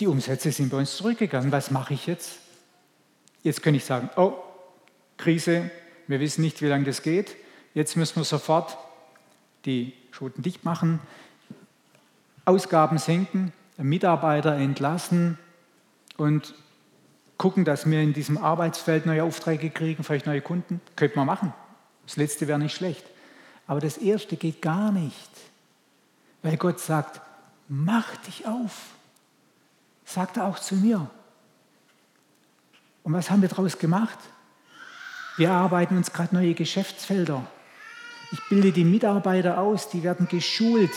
Die 0.00 0.08
Umsätze 0.08 0.50
sind 0.50 0.70
bei 0.70 0.78
uns 0.78 0.96
zurückgegangen. 0.96 1.52
Was 1.52 1.70
mache 1.70 1.94
ich 1.94 2.08
jetzt? 2.08 2.40
Jetzt 3.44 3.62
könnte 3.62 3.76
ich 3.76 3.84
sagen, 3.84 4.10
oh, 4.16 4.32
Krise, 5.18 5.70
wir 6.08 6.18
wissen 6.18 6.42
nicht, 6.42 6.60
wie 6.62 6.66
lange 6.66 6.86
das 6.86 7.02
geht. 7.02 7.36
Jetzt 7.74 7.96
müssen 7.96 8.16
wir 8.16 8.24
sofort 8.24 8.76
die 9.64 9.94
Schoten 10.10 10.42
dicht 10.42 10.64
machen, 10.64 11.00
Ausgaben 12.44 12.98
senken, 12.98 13.52
Mitarbeiter 13.78 14.56
entlassen 14.56 15.38
und 16.16 16.54
gucken, 17.38 17.64
dass 17.64 17.88
wir 17.88 18.00
in 18.00 18.12
diesem 18.12 18.38
Arbeitsfeld 18.38 19.06
neue 19.06 19.24
Aufträge 19.24 19.70
kriegen, 19.70 20.04
vielleicht 20.04 20.26
neue 20.26 20.42
Kunden. 20.42 20.80
Könnte 20.96 21.16
man 21.16 21.26
machen. 21.26 21.54
Das 22.06 22.16
letzte 22.16 22.48
wäre 22.48 22.58
nicht 22.58 22.74
schlecht. 22.74 23.04
Aber 23.66 23.80
das 23.80 23.96
erste 23.96 24.36
geht 24.36 24.60
gar 24.60 24.92
nicht. 24.92 25.30
Weil 26.42 26.56
Gott 26.56 26.80
sagt, 26.80 27.20
mach 27.68 28.16
dich 28.16 28.46
auf. 28.46 28.90
Sagt 30.04 30.36
er 30.36 30.44
auch 30.44 30.58
zu 30.58 30.74
mir. 30.74 31.08
Und 33.02 33.12
was 33.12 33.30
haben 33.30 33.42
wir 33.42 33.48
daraus 33.48 33.78
gemacht? 33.78 34.18
Wir 35.36 35.52
arbeiten 35.52 35.96
uns 35.96 36.12
gerade 36.12 36.34
neue 36.34 36.54
Geschäftsfelder. 36.54 37.46
Ich 38.32 38.48
bilde 38.48 38.72
die 38.72 38.84
Mitarbeiter 38.84 39.58
aus, 39.58 39.90
die 39.90 40.02
werden 40.02 40.26
geschult. 40.26 40.92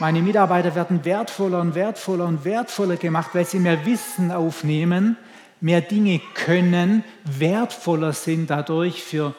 Meine 0.00 0.22
Mitarbeiter 0.22 0.74
werden 0.74 1.04
wertvoller 1.04 1.60
und 1.60 1.74
wertvoller 1.74 2.24
und 2.24 2.44
wertvoller 2.44 2.96
gemacht, 2.96 3.30
weil 3.34 3.44
sie 3.44 3.58
mehr 3.58 3.84
Wissen 3.84 4.30
aufnehmen, 4.30 5.18
mehr 5.60 5.82
Dinge 5.82 6.20
können, 6.34 7.04
wertvoller 7.24 8.14
sind 8.14 8.48
dadurch 8.48 9.02
für 9.02 9.34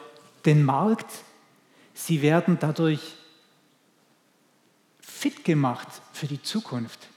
den 0.46 0.62
Markt. 0.64 1.10
Sie 1.92 2.22
werden 2.22 2.58
dadurch 2.60 3.16
fit 5.00 5.44
gemacht 5.44 5.88
für 6.12 6.26
die 6.26 6.42
Zukunft. 6.42 7.08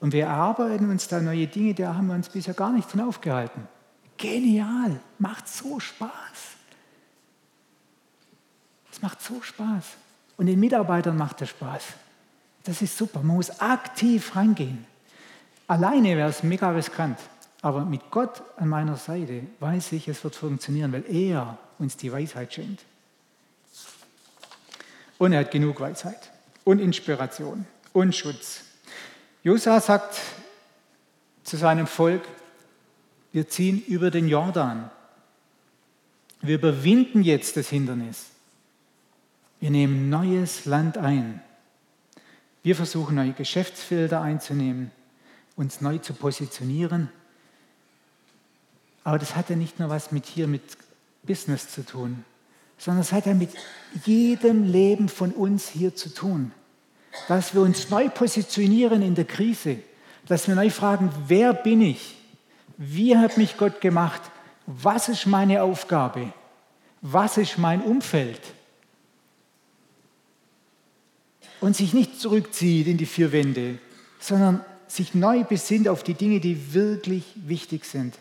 Und 0.00 0.12
wir 0.12 0.24
erarbeiten 0.24 0.90
uns 0.90 1.08
da 1.08 1.20
neue 1.20 1.46
Dinge, 1.46 1.74
da 1.74 1.94
haben 1.94 2.08
wir 2.08 2.14
uns 2.14 2.28
bisher 2.28 2.54
gar 2.54 2.72
nicht 2.72 2.90
von 2.90 3.00
aufgehalten. 3.00 3.66
Genial, 4.18 5.00
macht 5.18 5.48
so 5.48 5.80
Spaß. 5.80 6.57
Es 8.98 9.02
macht 9.02 9.22
so 9.22 9.40
Spaß. 9.40 9.84
Und 10.38 10.46
den 10.46 10.58
Mitarbeitern 10.58 11.16
macht 11.16 11.40
es 11.40 11.50
Spaß. 11.50 11.84
Das 12.64 12.82
ist 12.82 12.98
super. 12.98 13.20
Man 13.20 13.36
muss 13.36 13.60
aktiv 13.60 14.34
rangehen. 14.34 14.84
Alleine 15.68 16.16
wäre 16.16 16.28
es 16.28 16.42
mega 16.42 16.70
riskant. 16.70 17.16
Aber 17.62 17.84
mit 17.84 18.10
Gott 18.10 18.42
an 18.56 18.68
meiner 18.68 18.96
Seite 18.96 19.42
weiß 19.60 19.92
ich, 19.92 20.08
es 20.08 20.24
wird 20.24 20.34
funktionieren, 20.34 20.92
weil 20.92 21.04
er 21.08 21.58
uns 21.78 21.96
die 21.96 22.10
Weisheit 22.10 22.52
schenkt. 22.52 22.82
Und 25.16 25.32
er 25.32 25.40
hat 25.40 25.52
genug 25.52 25.78
Weisheit 25.78 26.30
und 26.64 26.80
Inspiration 26.80 27.66
und 27.92 28.16
Schutz. 28.16 28.62
Josa 29.44 29.80
sagt 29.80 30.20
zu 31.44 31.56
seinem 31.56 31.86
Volk, 31.86 32.22
wir 33.30 33.48
ziehen 33.48 33.80
über 33.86 34.10
den 34.10 34.26
Jordan. 34.26 34.90
Wir 36.40 36.56
überwinden 36.56 37.22
jetzt 37.22 37.56
das 37.56 37.68
Hindernis. 37.68 38.26
Wir 39.60 39.70
nehmen 39.70 40.08
neues 40.08 40.64
Land 40.64 40.98
ein. 40.98 41.42
Wir 42.62 42.76
versuchen 42.76 43.16
neue 43.16 43.32
Geschäftsfelder 43.32 44.20
einzunehmen, 44.20 44.90
uns 45.56 45.80
neu 45.80 45.98
zu 45.98 46.12
positionieren. 46.12 47.08
Aber 49.04 49.18
das 49.18 49.34
hat 49.36 49.50
ja 49.50 49.56
nicht 49.56 49.78
nur 49.78 49.88
was 49.88 50.12
mit 50.12 50.26
hier 50.26 50.46
mit 50.46 50.62
Business 51.22 51.68
zu 51.70 51.84
tun, 51.84 52.24
sondern 52.76 53.00
es 53.00 53.12
hat 53.12 53.26
ja 53.26 53.34
mit 53.34 53.50
jedem 54.04 54.64
Leben 54.64 55.08
von 55.08 55.32
uns 55.32 55.68
hier 55.68 55.94
zu 55.94 56.12
tun 56.12 56.52
dass 57.26 57.54
wir 57.54 57.62
uns 57.62 57.90
neu 57.90 58.08
positionieren 58.08 59.02
in 59.02 59.14
der 59.14 59.24
Krise, 59.24 59.78
dass 60.26 60.46
wir 60.46 60.54
neu 60.54 60.70
fragen, 60.70 61.10
wer 61.26 61.52
bin 61.52 61.80
ich? 61.80 62.16
Wie 62.76 63.16
hat 63.16 63.36
mich 63.36 63.56
Gott 63.56 63.80
gemacht? 63.80 64.20
Was 64.66 65.08
ist 65.08 65.26
meine 65.26 65.62
Aufgabe? 65.62 66.32
Was 67.00 67.38
ist 67.38 67.58
mein 67.58 67.82
Umfeld? 67.82 68.40
Und 71.60 71.76
sich 71.76 71.92
nicht 71.92 72.20
zurückzieht 72.20 72.86
in 72.86 72.98
die 72.98 73.06
vier 73.06 73.32
Wände, 73.32 73.78
sondern 74.20 74.64
sich 74.86 75.14
neu 75.14 75.44
besinnt 75.44 75.88
auf 75.88 76.02
die 76.02 76.14
Dinge, 76.14 76.40
die 76.40 76.72
wirklich 76.72 77.24
wichtig 77.34 77.84
sind. 77.84 78.16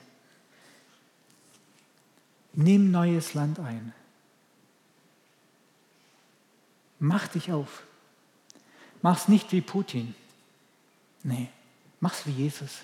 Nimm 2.54 2.92
neues 2.92 3.34
Land 3.34 3.60
ein. 3.60 3.94
Mach 7.00 7.28
dich 7.28 7.52
auf. 7.52 7.84
Mach's 9.02 9.28
nicht 9.28 9.52
wie 9.52 9.62
Putin. 9.62 10.16
Nee, 11.24 11.50
mach's 12.00 12.26
wie 12.26 12.32
Jesus. 12.32 12.80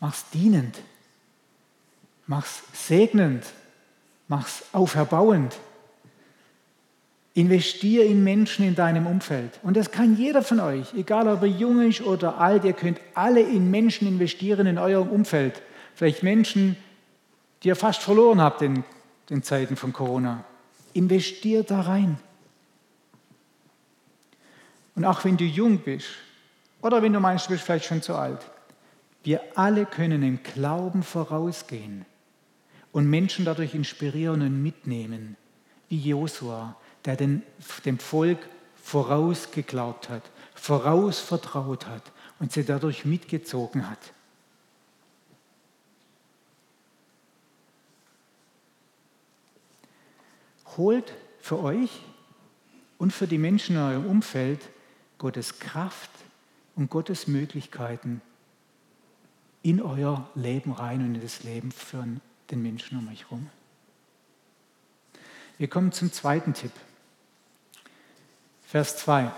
Mach's 0.00 0.24
dienend. 0.30 0.76
Mach's 2.26 2.62
segnend. 2.72 3.44
Mach's 4.26 4.64
auferbauend. 4.72 5.56
Investier 7.34 8.04
in 8.04 8.22
Menschen 8.22 8.66
in 8.66 8.74
deinem 8.74 9.06
Umfeld. 9.06 9.58
Und 9.62 9.76
das 9.76 9.90
kann 9.90 10.16
jeder 10.16 10.42
von 10.42 10.60
euch, 10.60 10.92
egal 10.94 11.28
ob 11.28 11.42
er 11.42 11.48
jung 11.48 11.80
ist 11.80 12.02
oder 12.02 12.38
alt, 12.38 12.64
ihr 12.64 12.74
könnt 12.74 13.00
alle 13.14 13.40
in 13.40 13.70
Menschen 13.70 14.06
investieren 14.06 14.66
in 14.66 14.76
eurem 14.76 15.08
Umfeld. 15.08 15.62
Vielleicht 15.94 16.22
Menschen, 16.22 16.76
die 17.62 17.68
ihr 17.68 17.76
fast 17.76 18.02
verloren 18.02 18.40
habt 18.40 18.60
in 18.60 18.84
den 19.30 19.42
Zeiten 19.42 19.76
von 19.76 19.94
Corona. 19.94 20.44
Investiert 20.92 21.70
da 21.70 21.80
rein. 21.80 22.18
Und 24.94 25.06
auch 25.06 25.24
wenn 25.24 25.38
du 25.38 25.44
jung 25.44 25.78
bist 25.78 26.08
oder 26.82 27.02
wenn 27.02 27.14
du 27.14 27.20
meinst, 27.20 27.46
du 27.46 27.52
bist 27.52 27.64
vielleicht 27.64 27.86
schon 27.86 28.02
zu 28.02 28.14
alt, 28.14 28.40
wir 29.24 29.40
alle 29.54 29.86
können 29.86 30.22
im 30.22 30.42
Glauben 30.42 31.02
vorausgehen 31.02 32.04
und 32.90 33.08
Menschen 33.08 33.46
dadurch 33.46 33.74
inspirieren 33.74 34.42
und 34.42 34.62
mitnehmen, 34.62 35.36
wie 35.88 35.98
Josua, 35.98 36.76
der 37.04 37.16
den, 37.16 37.42
dem 37.84 37.98
Volk 37.98 38.38
vorausgeglaubt 38.82 40.08
hat, 40.08 40.22
vorausvertraut 40.54 41.86
hat 41.86 42.12
und 42.38 42.52
sie 42.52 42.64
dadurch 42.64 43.04
mitgezogen 43.04 43.88
hat. 43.88 43.98
Holt 50.76 51.12
für 51.40 51.60
euch 51.60 51.90
und 52.98 53.12
für 53.12 53.26
die 53.26 53.38
Menschen 53.38 53.76
in 53.76 53.82
eurem 53.82 54.06
Umfeld 54.06 54.60
Gottes 55.18 55.58
Kraft 55.58 56.10
und 56.74 56.90
Gottes 56.90 57.26
Möglichkeiten 57.26 58.22
in 59.62 59.80
euer 59.80 60.28
Leben 60.34 60.72
rein 60.72 61.00
und 61.00 61.14
in 61.14 61.20
das 61.20 61.44
Leben 61.44 61.70
von 61.70 62.20
den 62.50 62.62
Menschen 62.62 62.98
um 62.98 63.08
euch 63.08 63.24
herum. 63.24 63.50
Wir 65.58 65.68
kommen 65.68 65.92
zum 65.92 66.12
zweiten 66.12 66.54
Tipp. 66.54 66.72
Vers 68.72 68.96
2. 68.96 69.30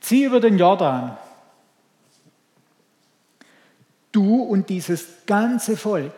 Zieh 0.00 0.26
über 0.26 0.38
den 0.38 0.58
Jordan, 0.58 1.18
du 4.12 4.44
und 4.44 4.68
dieses 4.68 5.08
ganze 5.26 5.76
Volk. 5.76 6.14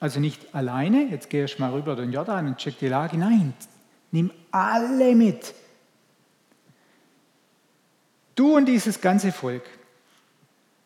Also 0.00 0.20
nicht 0.20 0.54
alleine, 0.54 1.08
jetzt 1.10 1.28
gehe 1.28 1.44
ich 1.44 1.58
mal 1.58 1.72
rüber 1.72 1.94
den 1.94 2.10
Jordan 2.10 2.46
und 2.46 2.56
check 2.56 2.78
die 2.78 2.88
Lage. 2.88 3.18
Nein, 3.18 3.52
nimm 4.12 4.30
alle 4.50 5.14
mit. 5.14 5.52
Du 8.34 8.56
und 8.56 8.64
dieses 8.64 9.02
ganze 9.02 9.30
Volk 9.30 9.64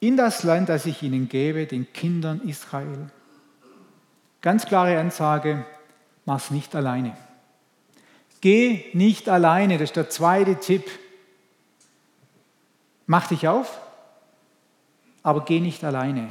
in 0.00 0.16
das 0.16 0.42
Land, 0.42 0.68
das 0.68 0.84
ich 0.84 1.00
ihnen 1.04 1.28
gebe, 1.28 1.68
den 1.68 1.92
Kindern 1.92 2.40
Israel. 2.40 3.08
Ganz 4.40 4.66
klare 4.66 4.98
Ansage, 4.98 5.64
mach's 6.24 6.50
nicht 6.50 6.74
alleine. 6.74 7.16
Geh 8.40 8.86
nicht 8.92 9.28
alleine, 9.28 9.78
das 9.78 9.90
ist 9.90 9.96
der 9.96 10.10
zweite 10.10 10.56
Tipp. 10.56 10.84
Mach 13.06 13.26
dich 13.26 13.48
auf, 13.48 13.80
aber 15.22 15.44
geh 15.44 15.60
nicht 15.60 15.82
alleine. 15.82 16.28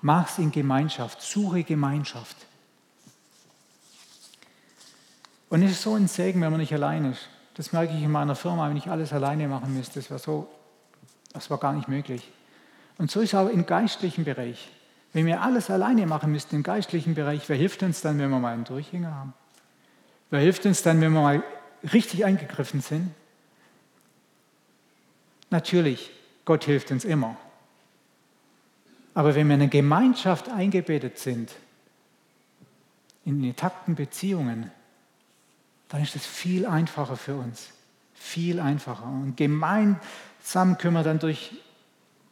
Mach's 0.00 0.38
in 0.38 0.50
Gemeinschaft, 0.50 1.22
suche 1.22 1.62
Gemeinschaft. 1.62 2.36
Und 5.48 5.62
es 5.62 5.72
ist 5.72 5.82
so 5.82 5.94
ein 5.94 6.08
Segen, 6.08 6.40
wenn 6.40 6.50
man 6.50 6.60
nicht 6.60 6.72
allein 6.72 7.12
ist. 7.12 7.28
Das 7.54 7.72
merke 7.72 7.94
ich 7.94 8.02
in 8.02 8.10
meiner 8.10 8.34
Firma, 8.34 8.68
wenn 8.68 8.76
ich 8.76 8.88
alles 8.88 9.12
alleine 9.12 9.48
machen 9.48 9.74
müsste. 9.74 10.00
Das 10.00 10.10
war 10.10 10.18
so, 10.18 10.48
das 11.32 11.48
war 11.50 11.58
gar 11.58 11.72
nicht 11.72 11.88
möglich. 11.88 12.30
Und 12.98 13.10
so 13.10 13.20
ist 13.20 13.32
es 13.32 13.38
auch 13.38 13.48
im 13.48 13.64
geistlichen 13.66 14.24
Bereich. 14.24 14.70
Wenn 15.12 15.26
wir 15.26 15.40
alles 15.40 15.70
alleine 15.70 16.06
machen 16.06 16.32
müssten 16.32 16.56
im 16.56 16.62
geistlichen 16.62 17.14
Bereich, 17.14 17.48
wer 17.48 17.56
hilft 17.56 17.82
uns 17.82 18.00
dann, 18.00 18.18
wenn 18.18 18.30
wir 18.30 18.38
mal 18.38 18.52
einen 18.52 18.64
Durchhänger 18.64 19.14
haben? 19.14 19.34
Wer 20.30 20.40
hilft 20.40 20.66
uns 20.66 20.82
dann, 20.82 21.00
wenn 21.00 21.12
wir 21.12 21.20
mal 21.20 21.42
richtig 21.92 22.24
eingegriffen 22.24 22.80
sind? 22.80 23.10
Natürlich, 25.50 26.10
Gott 26.44 26.64
hilft 26.64 26.90
uns 26.90 27.04
immer. 27.04 27.36
Aber 29.14 29.34
wenn 29.34 29.46
wir 29.48 29.54
in 29.54 29.62
eine 29.62 29.70
Gemeinschaft 29.70 30.48
eingebettet 30.48 31.18
sind, 31.18 31.52
in 33.24 33.42
intakten 33.42 33.94
Beziehungen, 33.94 34.70
dann 35.88 36.02
ist 36.02 36.16
es 36.16 36.26
viel 36.26 36.66
einfacher 36.66 37.16
für 37.16 37.36
uns. 37.36 37.70
Viel 38.14 38.60
einfacher. 38.60 39.06
Und 39.06 39.36
gemeinsam 39.36 40.78
können 40.78 40.94
wir 40.94 41.04
dann 41.04 41.20
durch, 41.20 41.54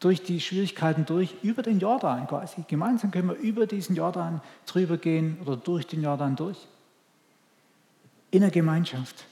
durch 0.01 0.23
die 0.23 0.41
Schwierigkeiten 0.41 1.07
durch, 1.07 1.37
über 1.43 1.63
den 1.63 1.79
Jordan 1.79 2.27
quasi. 2.27 2.65
Gemeinsam 2.67 3.13
können 3.13 3.29
wir 3.29 3.37
über 3.37 3.67
diesen 3.67 3.95
Jordan 3.95 4.41
drüber 4.67 4.97
gehen 4.97 5.39
oder 5.43 5.57
durch 5.57 5.87
den 5.87 6.03
Jordan 6.03 6.35
durch 6.35 6.59
in 8.35 8.41
der 8.41 8.51
Gemeinschaft. 8.51 9.27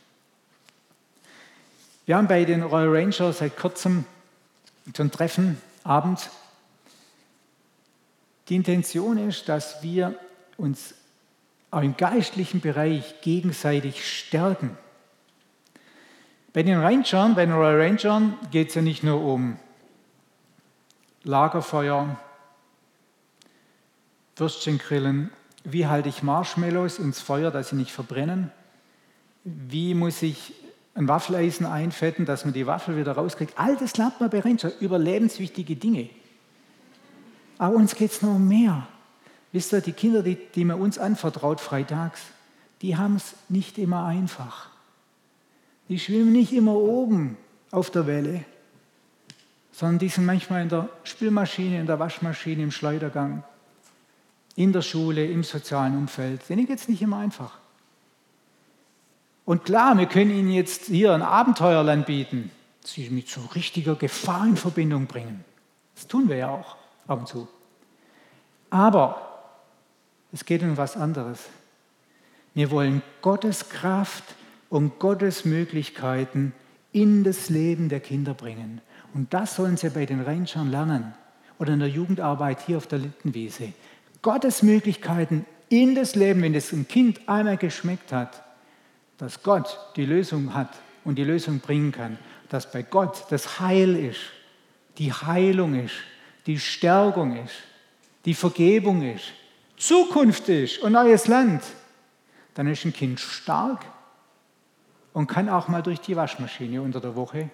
Wir 2.06 2.16
haben 2.16 2.28
bei 2.28 2.44
den 2.44 2.62
Royal 2.62 2.96
Rangers 2.96 3.38
seit 3.38 3.56
kurzem 3.56 4.04
so 4.96 5.02
ein 5.02 5.10
Treffen 5.10 5.60
abends. 5.82 6.30
Die 8.48 8.54
Intention 8.54 9.18
ist, 9.18 9.48
dass 9.48 9.82
wir 9.82 10.16
uns 10.56 10.94
auch 11.72 11.82
im 11.82 11.96
geistlichen 11.96 12.60
Bereich 12.60 13.20
gegenseitig 13.22 14.08
stärken. 14.08 14.78
Bei 16.52 16.62
den 16.62 16.78
Rangern, 16.78 17.34
bei 17.34 17.44
den 17.44 17.54
Royal 17.54 17.80
Rangern 17.80 18.38
geht 18.52 18.68
es 18.68 18.76
ja 18.76 18.82
nicht 18.82 19.02
nur 19.02 19.20
um 19.20 19.58
Lagerfeuer, 21.24 22.20
Würstchengrillen, 24.36 25.32
wie 25.64 25.88
halte 25.88 26.08
ich 26.08 26.22
Marshmallows 26.22 27.00
ins 27.00 27.20
Feuer, 27.20 27.50
dass 27.50 27.70
sie 27.70 27.76
nicht 27.76 27.90
verbrennen, 27.90 28.52
wie 29.44 29.94
muss 29.94 30.22
ich 30.22 30.54
ein 30.94 31.08
Waffeleisen 31.08 31.66
einfetten, 31.66 32.26
dass 32.26 32.44
man 32.44 32.52
die 32.52 32.66
Waffel 32.66 32.96
wieder 32.96 33.12
rauskriegt. 33.12 33.54
All 33.58 33.76
das 33.76 33.96
lernt 33.96 34.20
man 34.20 34.30
bei 34.30 34.40
Ranger, 34.40 34.72
überlebenswichtige 34.80 35.76
Dinge. 35.76 36.10
Aber 37.58 37.76
uns 37.76 37.94
geht 37.94 38.12
es 38.12 38.22
noch 38.22 38.34
um 38.34 38.46
mehr. 38.46 38.86
Wisst 39.52 39.72
ihr, 39.72 39.80
die 39.80 39.92
Kinder, 39.92 40.22
die, 40.22 40.36
die 40.54 40.64
man 40.64 40.80
uns 40.80 40.98
anvertraut 40.98 41.60
freitags, 41.60 42.20
die 42.82 42.96
haben 42.96 43.16
es 43.16 43.34
nicht 43.48 43.78
immer 43.78 44.04
einfach. 44.04 44.70
Die 45.88 45.98
schwimmen 45.98 46.32
nicht 46.32 46.52
immer 46.52 46.74
oben 46.74 47.36
auf 47.70 47.90
der 47.90 48.06
Welle, 48.06 48.44
sondern 49.72 49.98
die 49.98 50.08
sind 50.08 50.26
manchmal 50.26 50.62
in 50.62 50.68
der 50.68 50.88
Spülmaschine, 51.04 51.80
in 51.80 51.86
der 51.86 51.98
Waschmaschine, 51.98 52.62
im 52.62 52.70
Schleudergang, 52.70 53.44
in 54.56 54.72
der 54.72 54.82
Schule, 54.82 55.24
im 55.26 55.44
sozialen 55.44 55.96
Umfeld. 55.96 56.48
Denen 56.48 56.66
geht 56.66 56.78
es 56.78 56.88
nicht 56.88 57.00
immer 57.00 57.18
einfach. 57.18 57.61
Und 59.44 59.64
klar, 59.64 59.96
wir 59.98 60.06
können 60.06 60.30
Ihnen 60.30 60.50
jetzt 60.50 60.86
hier 60.86 61.12
ein 61.12 61.22
Abenteuerland 61.22 62.06
bieten, 62.06 62.50
Sie 62.84 63.10
mit 63.10 63.28
so 63.28 63.40
richtiger 63.54 63.94
Gefahr 63.94 64.46
in 64.46 64.56
Verbindung 64.56 65.06
bringen. 65.06 65.44
Das 65.94 66.06
tun 66.06 66.28
wir 66.28 66.36
ja 66.36 66.50
auch 66.50 66.76
ab 67.06 67.20
und 67.20 67.28
zu. 67.28 67.48
Aber 68.70 69.28
es 70.32 70.44
geht 70.44 70.62
um 70.62 70.76
was 70.76 70.96
anderes. 70.96 71.40
Wir 72.54 72.70
wollen 72.70 73.02
Gottes 73.20 73.68
Kraft 73.68 74.24
und 74.68 74.98
Gottes 74.98 75.44
Möglichkeiten 75.44 76.54
in 76.92 77.24
das 77.24 77.48
Leben 77.50 77.88
der 77.88 78.00
Kinder 78.00 78.34
bringen. 78.34 78.80
Und 79.14 79.34
das 79.34 79.56
sollen 79.56 79.76
sie 79.76 79.90
bei 79.90 80.06
den 80.06 80.20
Rangern 80.20 80.70
lernen 80.70 81.14
oder 81.58 81.74
in 81.74 81.80
der 81.80 81.88
Jugendarbeit 81.88 82.60
hier 82.66 82.76
auf 82.76 82.86
der 82.86 82.98
Littenwiese. 82.98 83.72
Gottes 84.22 84.62
Möglichkeiten 84.62 85.44
in 85.68 85.94
das 85.94 86.14
Leben, 86.14 86.42
wenn 86.42 86.54
es 86.54 86.72
ein 86.72 86.88
Kind 86.88 87.28
einmal 87.28 87.56
geschmeckt 87.56 88.12
hat, 88.12 88.42
dass 89.22 89.40
Gott 89.40 89.78
die 89.94 90.04
Lösung 90.04 90.52
hat 90.52 90.80
und 91.04 91.14
die 91.14 91.22
Lösung 91.22 91.60
bringen 91.60 91.92
kann, 91.92 92.18
dass 92.48 92.72
bei 92.72 92.82
Gott 92.82 93.26
das 93.30 93.60
Heil 93.60 93.94
ist, 93.94 94.18
die 94.98 95.12
Heilung 95.12 95.76
ist, 95.76 95.94
die 96.46 96.58
Stärkung 96.58 97.36
ist, 97.36 97.54
die 98.24 98.34
Vergebung 98.34 99.00
ist, 99.02 99.26
Zukunft 99.76 100.48
ist 100.48 100.80
und 100.80 100.90
neues 100.90 101.28
Land, 101.28 101.62
dann 102.54 102.66
ist 102.66 102.84
ein 102.84 102.92
Kind 102.92 103.20
stark 103.20 103.86
und 105.12 105.28
kann 105.28 105.48
auch 105.48 105.68
mal 105.68 105.84
durch 105.84 106.00
die 106.00 106.16
Waschmaschine 106.16 106.82
unter 106.82 107.00
der 107.00 107.14
Woche, 107.14 107.48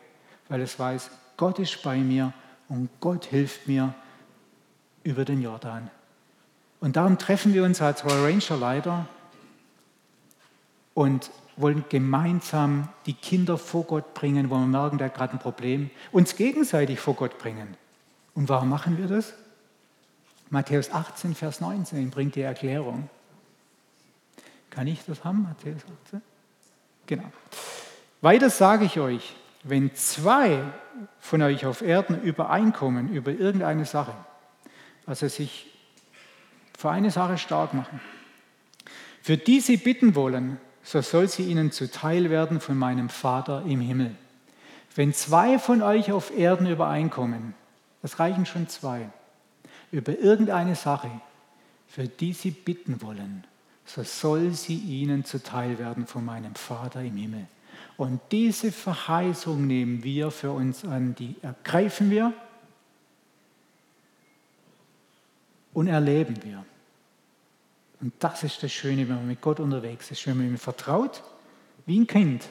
weil 0.48 0.62
es 0.62 0.78
weiß, 0.78 1.11
Gott 1.37 1.59
ist 1.59 1.83
bei 1.83 1.98
mir 1.98 2.33
und 2.70 2.88
Gott 2.98 3.26
hilft 3.26 3.68
mir 3.68 3.92
über 5.02 5.26
den 5.26 5.42
Jordan. 5.42 5.90
Und 6.81 6.96
darum 6.96 7.18
treffen 7.18 7.52
wir 7.52 7.64
uns 7.64 7.83
als 7.83 8.07
Royal 8.07 8.24
Ranger 8.24 8.57
Leiter 8.57 9.07
und 10.94 11.31
wollen 11.59 11.85
gemeinsam 11.88 12.88
die 13.07 13.14
Kinder 13.14 13.59
vor 13.59 13.85
Gott 13.85 14.14
bringen, 14.14 14.49
wo 14.51 14.57
wir 14.57 14.66
merken, 14.66 14.99
der 14.99 15.09
hat 15.09 15.14
gerade 15.14 15.33
ein 15.35 15.38
Problem, 15.38 15.90
uns 16.12 16.37
gegenseitig 16.37 17.01
vor 17.01 17.14
Gott 17.14 17.38
bringen. 17.38 17.77
Und 18.35 18.49
warum 18.49 18.68
machen 18.68 18.97
wir 18.97 19.07
das? 19.07 19.35
Matthäus 20.51 20.90
18, 20.90 21.35
Vers 21.35 21.61
19 21.61 22.11
bringt 22.11 22.37
die 22.37 22.42
Erklärung. 22.42 23.11
Kann 24.71 24.87
ich 24.87 25.05
das 25.05 25.25
haben, 25.25 25.42
Matthäus 25.42 25.83
18? 26.07 26.23
Genau. 27.07 27.31
Weiter 28.21 28.51
sage 28.51 28.85
ich 28.85 29.01
euch, 29.01 29.35
wenn 29.64 29.94
zwei 29.94 30.62
von 31.18 31.42
euch 31.42 31.66
auf 31.66 31.83
Erden 31.83 32.23
übereinkommen 32.23 33.12
über 33.12 33.33
irgendeine 33.33 33.85
Sache, 33.85 34.14
also 35.07 35.29
sich 35.29 35.66
für 36.77 36.90
eine 36.90 37.11
Sache 37.11 37.38
stark 37.38 37.75
machen, 37.75 38.01
für 39.23 39.37
die 39.37 39.61
sie 39.61 39.77
bitten 39.77 40.14
wollen, 40.14 40.59
so 40.88 41.03
soll 41.03 41.29
sie 41.29 41.42
ihnen 41.42 41.70
zuteil 41.70 42.31
werden 42.31 42.61
von 42.61 42.79
meinem 42.79 43.11
Vater 43.11 43.62
im 43.66 43.83
Himmel. 43.83 44.16
Wenn 44.94 45.12
zwei 45.12 45.59
von 45.59 45.83
euch 45.83 46.12
auf 46.12 46.35
Erden 46.35 46.66
übereinkommen, 46.66 47.53
das 48.01 48.18
reichen 48.18 48.46
schon 48.46 48.68
zwei, 48.68 49.11
über 49.92 50.18
irgendeine 50.18 50.74
Sache, 50.74 51.11
für 51.88 52.09
die 52.09 52.33
sie 52.33 52.53
bitten 52.53 53.03
wollen, 53.03 53.44
so 53.85 54.03
soll 54.03 54.55
sie 54.55 54.79
ihnen 54.79 55.27
zuteil 55.27 55.79
werden 55.79 56.07
von 56.07 56.24
meinem 56.24 56.55
Vater 56.55 57.03
im 57.03 57.18
Himmel. 57.18 57.46
Und 57.98 58.22
diese 58.33 58.72
Verheißung 58.72 59.66
nehmen 59.66 60.03
wir 60.03 60.31
für 60.31 60.53
uns 60.53 60.87
an, 60.87 61.14
die 61.14 61.37
ergreifen 61.42 62.11
wir 62.11 62.33
und 65.74 65.88
erleben 65.88 66.42
wir. 66.42 66.64
Und 68.00 68.12
das 68.20 68.44
ist 68.44 68.62
das 68.62 68.72
Schöne, 68.72 69.08
wenn 69.08 69.16
man 69.16 69.26
mit 69.26 69.40
Gott 69.40 69.61
unterwegs 69.61 70.11
ist. 70.11 70.26
Wenn 70.26 70.37
man 70.37 70.46
ihm 70.46 70.58
vertraut, 70.58 71.22
wie 71.87 71.98
ein 71.98 72.06
Kind, 72.06 72.48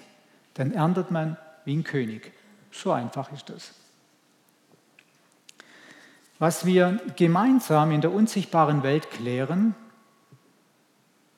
dann 0.55 0.71
erntet 0.71 1.11
man 1.11 1.37
wie 1.65 1.75
ein 1.75 1.83
König. 1.83 2.31
So 2.71 2.91
einfach 2.91 3.31
ist 3.31 3.49
das. 3.49 3.73
Was 6.39 6.65
wir 6.65 7.01
gemeinsam 7.15 7.91
in 7.91 8.01
der 8.01 8.11
unsichtbaren 8.11 8.83
Welt 8.83 9.09
klären, 9.09 9.73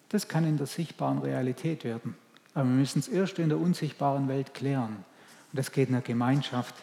das 0.10 0.28
kann 0.28 0.44
in 0.44 0.58
der 0.58 0.68
sichtbaren 0.68 1.20
Realität 1.20 1.84
werden. 1.84 2.16
Aber 2.54 2.66
wir 2.66 2.76
müssen 2.76 3.00
es 3.00 3.08
erst 3.08 3.40
in 3.40 3.50
der 3.50 3.60
unsichtbaren 3.60 4.28
Welt 4.28 4.54
klären. 4.54 5.06
Und 5.52 5.58
das 5.58 5.72
geht 5.72 5.88
in 5.88 5.94
der 5.94 6.02
Gemeinschaft 6.02 6.76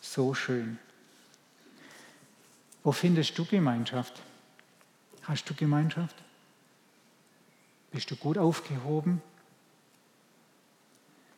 so 0.00 0.32
schön. 0.32 0.78
Wo 2.82 2.92
findest 2.92 3.36
du 3.36 3.44
Gemeinschaft? 3.44 4.22
Hast 5.30 5.48
du 5.48 5.54
Gemeinschaft? 5.54 6.16
Bist 7.92 8.10
du 8.10 8.16
gut 8.16 8.36
aufgehoben? 8.36 9.22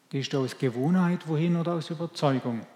Gehst 0.08 0.32
du 0.32 0.42
aus 0.42 0.56
Gewohnheit 0.56 1.28
wohin 1.28 1.56
oder 1.56 1.74
aus 1.74 1.90
Überzeugung? 1.90 2.66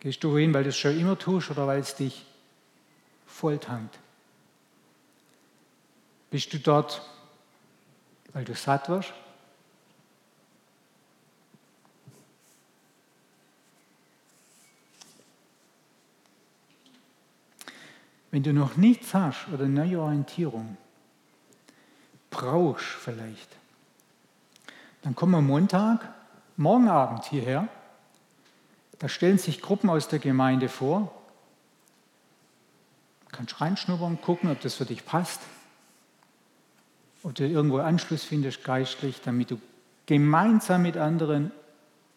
Gehst 0.00 0.24
du 0.24 0.32
wohin, 0.32 0.54
weil 0.54 0.62
du 0.62 0.70
es 0.70 0.78
schon 0.78 0.98
immer 0.98 1.18
tust 1.18 1.50
oder 1.50 1.66
weil 1.66 1.80
es 1.80 1.94
dich 1.94 2.24
volltankt? 3.26 3.98
Bist 6.30 6.50
du 6.54 6.58
dort, 6.58 7.02
weil 8.32 8.46
du 8.46 8.54
satt 8.54 8.88
wirst? 8.88 9.12
Wenn 18.38 18.44
du 18.44 18.52
noch 18.52 18.76
nichts 18.76 19.14
hast 19.14 19.48
oder 19.52 19.66
neue 19.66 20.00
Orientierung, 20.00 20.76
brauchst 22.30 22.86
vielleicht, 22.86 23.48
dann 25.02 25.16
komm 25.16 25.34
am 25.34 25.48
Montag, 25.48 26.08
morgen 26.56 26.88
Abend 26.88 27.24
hierher. 27.24 27.66
Da 29.00 29.08
stellen 29.08 29.38
sich 29.38 29.60
Gruppen 29.60 29.90
aus 29.90 30.06
der 30.06 30.20
Gemeinde 30.20 30.68
vor. 30.68 31.12
Du 33.24 33.36
kannst 33.36 33.60
reinschnuppern, 33.60 34.20
gucken, 34.20 34.52
ob 34.52 34.60
das 34.60 34.76
für 34.76 34.84
dich 34.84 35.04
passt. 35.04 35.40
Ob 37.24 37.34
du 37.34 37.44
irgendwo 37.44 37.78
Anschluss 37.78 38.22
findest 38.22 38.62
geistlich, 38.62 39.20
damit 39.20 39.50
du 39.50 39.60
gemeinsam 40.06 40.82
mit 40.82 40.96
anderen 40.96 41.50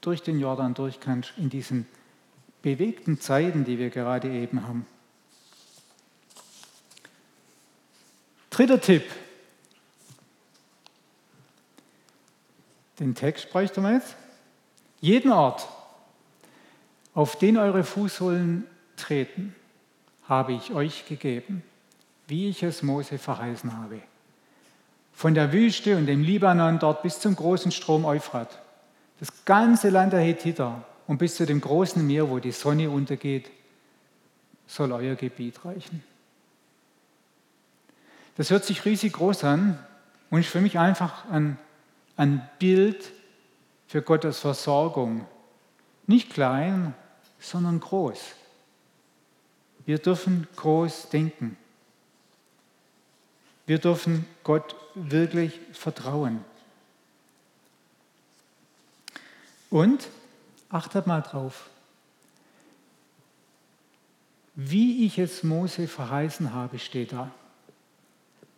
durch 0.01 0.21
den 0.21 0.39
Jordan 0.39 0.75
durch 0.75 0.99
kannst 0.99 1.33
in 1.37 1.49
diesen 1.49 1.87
bewegten 2.61 3.19
Zeiten, 3.19 3.65
die 3.65 3.79
wir 3.79 3.89
gerade 3.89 4.29
eben 4.29 4.67
haben. 4.67 4.85
Dritter 8.51 8.81
Tipp. 8.81 9.03
Den 12.99 13.15
Text 13.15 13.49
bräuchte 13.49 13.81
man 13.81 13.95
jetzt. 13.95 14.15
Jeden 14.99 15.31
Ort, 15.31 15.67
auf 17.15 17.37
den 17.37 17.57
eure 17.57 17.83
Fußsohlen 17.83 18.67
treten, 18.97 19.55
habe 20.27 20.53
ich 20.53 20.73
euch 20.73 21.07
gegeben, 21.07 21.63
wie 22.27 22.49
ich 22.49 22.61
es 22.61 22.83
Mose 22.83 23.17
verheißen 23.17 23.75
habe. 23.75 24.01
Von 25.13 25.33
der 25.33 25.53
Wüste 25.53 25.97
und 25.97 26.05
dem 26.05 26.21
Libanon 26.21 26.77
dort 26.77 27.03
bis 27.03 27.19
zum 27.19 27.35
großen 27.35 27.71
Strom 27.71 28.05
Euphrat, 28.05 28.61
das 29.19 29.45
ganze 29.45 29.89
Land 29.89 30.13
der 30.13 30.19
Hethiter 30.19 30.83
und 31.07 31.17
bis 31.17 31.35
zu 31.35 31.45
dem 31.45 31.61
großen 31.61 32.05
Meer, 32.05 32.29
wo 32.29 32.39
die 32.39 32.51
Sonne 32.51 32.89
untergeht, 32.89 33.49
soll 34.67 34.91
euer 34.91 35.15
Gebiet 35.15 35.63
reichen. 35.63 36.03
Das 38.41 38.49
hört 38.49 38.65
sich 38.65 38.85
riesig 38.85 39.13
groß 39.13 39.43
an 39.43 39.77
und 40.31 40.39
ist 40.39 40.49
für 40.49 40.61
mich 40.61 40.79
einfach 40.79 41.29
ein, 41.29 41.59
ein 42.17 42.49
Bild 42.57 43.11
für 43.85 44.01
Gottes 44.01 44.39
Versorgung. 44.39 45.27
Nicht 46.07 46.31
klein, 46.31 46.95
sondern 47.39 47.79
groß. 47.79 48.19
Wir 49.85 49.99
dürfen 49.99 50.47
groß 50.55 51.09
denken. 51.09 51.55
Wir 53.67 53.77
dürfen 53.77 54.25
Gott 54.43 54.75
wirklich 54.95 55.59
vertrauen. 55.73 56.43
Und 59.69 60.07
achtet 60.67 61.05
mal 61.05 61.21
drauf, 61.21 61.69
wie 64.55 65.05
ich 65.05 65.19
es 65.19 65.43
Mose 65.43 65.87
verheißen 65.87 66.55
habe, 66.55 66.79
steht 66.79 67.11
da. 67.11 67.29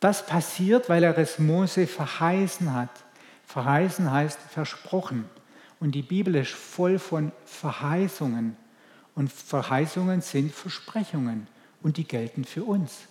Das 0.04 0.26
passiert, 0.26 0.90
weil 0.90 1.06
er 1.06 1.18
es 1.18 1.40
Mose 1.40 1.88
verheißen 1.88 2.74
hat. 2.74 2.90
Verheißen 3.46 4.12
heißt 4.12 4.38
versprochen. 4.50 5.30
Und 5.80 5.94
die 5.96 6.02
Bibel 6.02 6.36
ist 6.36 6.52
voll 6.52 7.00
von 7.00 7.32
Verheißungen. 7.46 8.58
Und 9.16 9.32
Verheißungen 9.32 10.20
sind 10.20 10.54
Versprechungen. 10.54 11.48
Und 11.82 11.96
die 11.96 12.04
gelten 12.04 12.44
für 12.44 12.66
uns. 12.66 13.04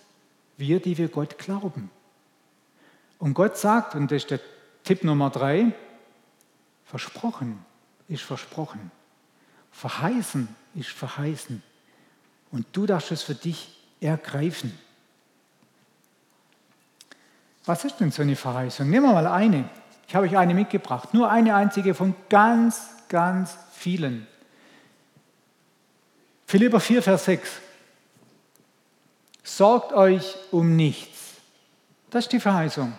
Wir, 0.55 0.79
die 0.79 0.95
wir 0.99 1.07
Gott 1.07 1.39
glauben. 1.39 1.89
Und 3.17 3.33
Gott 3.33 3.57
sagt, 3.57 3.95
und 3.95 4.11
das 4.11 4.17
ist 4.17 4.29
der 4.29 4.39
Tipp 4.83 5.03
Nummer 5.03 5.31
drei, 5.31 5.73
versprochen 6.85 7.65
ist 8.07 8.21
versprochen. 8.21 8.91
Verheißen 9.71 10.47
ist 10.75 10.89
verheißen. 10.89 11.63
Und 12.51 12.67
du 12.71 12.85
darfst 12.85 13.11
es 13.11 13.23
für 13.23 13.33
dich 13.33 13.83
ergreifen. 13.99 14.77
Was 17.65 17.85
ist 17.85 17.99
denn 17.99 18.11
so 18.11 18.21
eine 18.21 18.35
Verheißung? 18.35 18.89
Nehmen 18.89 19.05
wir 19.07 19.13
mal 19.13 19.27
eine. 19.27 19.69
Ich 20.07 20.15
habe 20.15 20.25
euch 20.25 20.37
eine 20.37 20.53
mitgebracht. 20.53 21.13
Nur 21.13 21.29
eine 21.31 21.55
einzige 21.55 21.93
von 21.93 22.13
ganz, 22.29 22.89
ganz 23.09 23.57
vielen. 23.71 24.27
Philipper 26.45 26.79
4, 26.79 27.01
Vers 27.01 27.25
6. 27.25 27.49
Sorgt 29.43 29.93
euch 29.93 30.35
um 30.51 30.75
nichts. 30.75 31.35
Das 32.09 32.25
ist 32.25 32.31
die 32.31 32.39
Verheißung. 32.39 32.93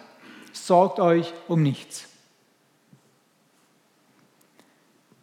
Sorgt 0.53 0.99
euch 0.99 1.33
um 1.47 1.63
nichts. 1.63 2.07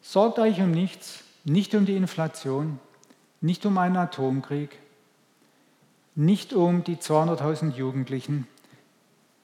Sorgt 0.01 0.39
euch 0.39 0.59
um 0.59 0.71
nichts, 0.71 1.23
nicht 1.45 1.73
um 1.73 1.85
die 1.85 1.95
Inflation, 1.95 2.79
nicht 3.39 3.65
um 3.65 3.77
einen 3.77 3.95
Atomkrieg, 3.95 4.77
nicht 6.15 6.53
um 6.53 6.83
die 6.83 6.97
200.000 6.97 7.75
Jugendlichen, 7.75 8.45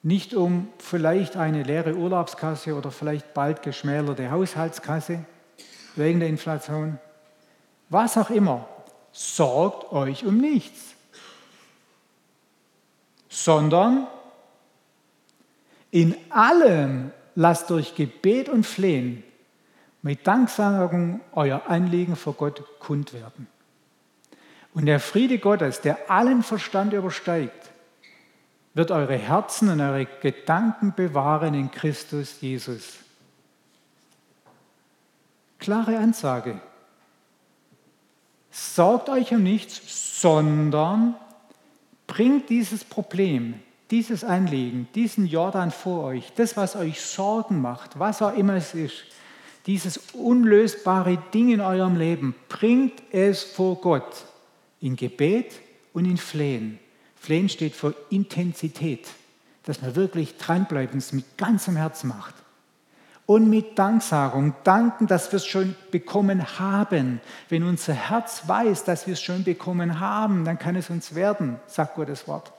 nicht 0.08 0.34
um 0.34 0.70
vielleicht 0.80 1.36
eine 1.36 1.63
leere 1.63 1.93
Urlaubskasse 1.93 2.76
oder 2.76 2.91
vielleicht 2.91 3.34
bald 3.34 3.62
geschmälerte 3.62 4.32
Haushaltskasse 4.32 5.26
wegen 5.98 6.22
der 6.22 6.30
Inflation. 6.30 6.98
Was 7.89 8.17
auch 8.17 8.30
immer, 8.30 8.70
sorgt 9.12 9.91
euch 9.91 10.26
um 10.26 10.38
nichts, 10.38 10.96
sondern 13.28 14.08
in 15.91 16.15
allem 16.30 17.12
lasst 17.36 17.70
durch 17.70 17.93
Gebet 17.93 18.48
und 18.48 18.65
Flehen 18.65 19.24
mit 20.04 20.26
Danksagung 20.26 21.20
euer 21.34 21.63
Anliegen 21.67 22.15
vor 22.15 22.36
Gott 22.36 22.63
kund 22.80 23.12
werden. 23.12 23.48
Und 24.74 24.86
der 24.86 25.02
Friede 25.02 25.38
Gottes, 25.38 25.82
der 25.82 26.10
allen 26.10 26.43
Verstand 26.43 26.93
übersteigt, 26.93 27.72
wird 28.77 28.91
eure 28.91 29.17
Herzen 29.17 29.69
und 29.69 29.81
eure 29.81 30.05
Gedanken 30.05 30.93
bewahren 30.95 31.55
in 31.55 31.71
Christus 31.71 32.39
Jesus. 32.41 32.97
Klare 35.57 35.97
Ansage. 35.97 36.61
Sorgt 38.51 39.09
euch 39.09 39.31
um 39.33 39.41
nichts, 39.41 40.21
sondern 40.21 41.15
bringt 42.05 42.49
dieses 42.49 42.83
Problem, 42.83 43.55
dieses 43.89 44.23
Anliegen, 44.23 44.87
diesen 44.93 45.25
Jordan 45.25 45.71
vor 45.71 46.03
euch, 46.03 46.31
das, 46.35 46.55
was 46.55 46.75
euch 46.75 47.01
Sorgen 47.01 47.59
macht, 47.59 47.97
was 47.97 48.21
auch 48.21 48.35
immer 48.35 48.55
es 48.55 48.75
ist, 48.75 49.05
dieses 49.65 49.97
unlösbare 50.13 51.17
Ding 51.33 51.49
in 51.49 51.61
eurem 51.61 51.97
Leben, 51.97 52.35
bringt 52.47 53.01
es 53.11 53.43
vor 53.43 53.81
Gott 53.81 54.25
in 54.81 54.95
Gebet 54.95 55.59
und 55.93 56.05
in 56.05 56.17
Flehen. 56.17 56.79
Flehen 57.19 57.49
steht 57.49 57.75
für 57.75 57.95
Intensität. 58.10 59.08
dass 59.67 59.82
man 59.82 59.95
wirklich 59.95 60.38
dranbleibt 60.38 60.93
und 60.93 60.99
es 60.99 61.12
mit 61.12 61.38
ganzem 61.38 61.75
Herzen 61.75 62.08
macht. 62.08 62.34
Und 63.25 63.49
mit 63.49 63.77
Danksagung 63.77 64.56
danken, 64.63 65.08
dass 65.08 65.34
wir 65.34 65.38
es 65.38 65.45
schon 65.45 65.75
bekommen 65.91 66.58
haben. 66.58 67.19
Wenn 67.49 67.63
unser 67.63 67.93
Herz 67.93 68.43
weiß, 68.47 68.86
dass 68.86 69.08
wir 69.08 69.13
es 69.13 69.21
schon 69.21 69.43
bekommen 69.43 69.99
haben, 69.99 70.45
dann 70.45 70.58
kann 70.58 70.77
es 70.77 70.89
uns 70.89 71.13
werden, 71.15 71.60
sagt 71.67 71.95
Gottes 71.95 72.30
Wort. 72.30 72.53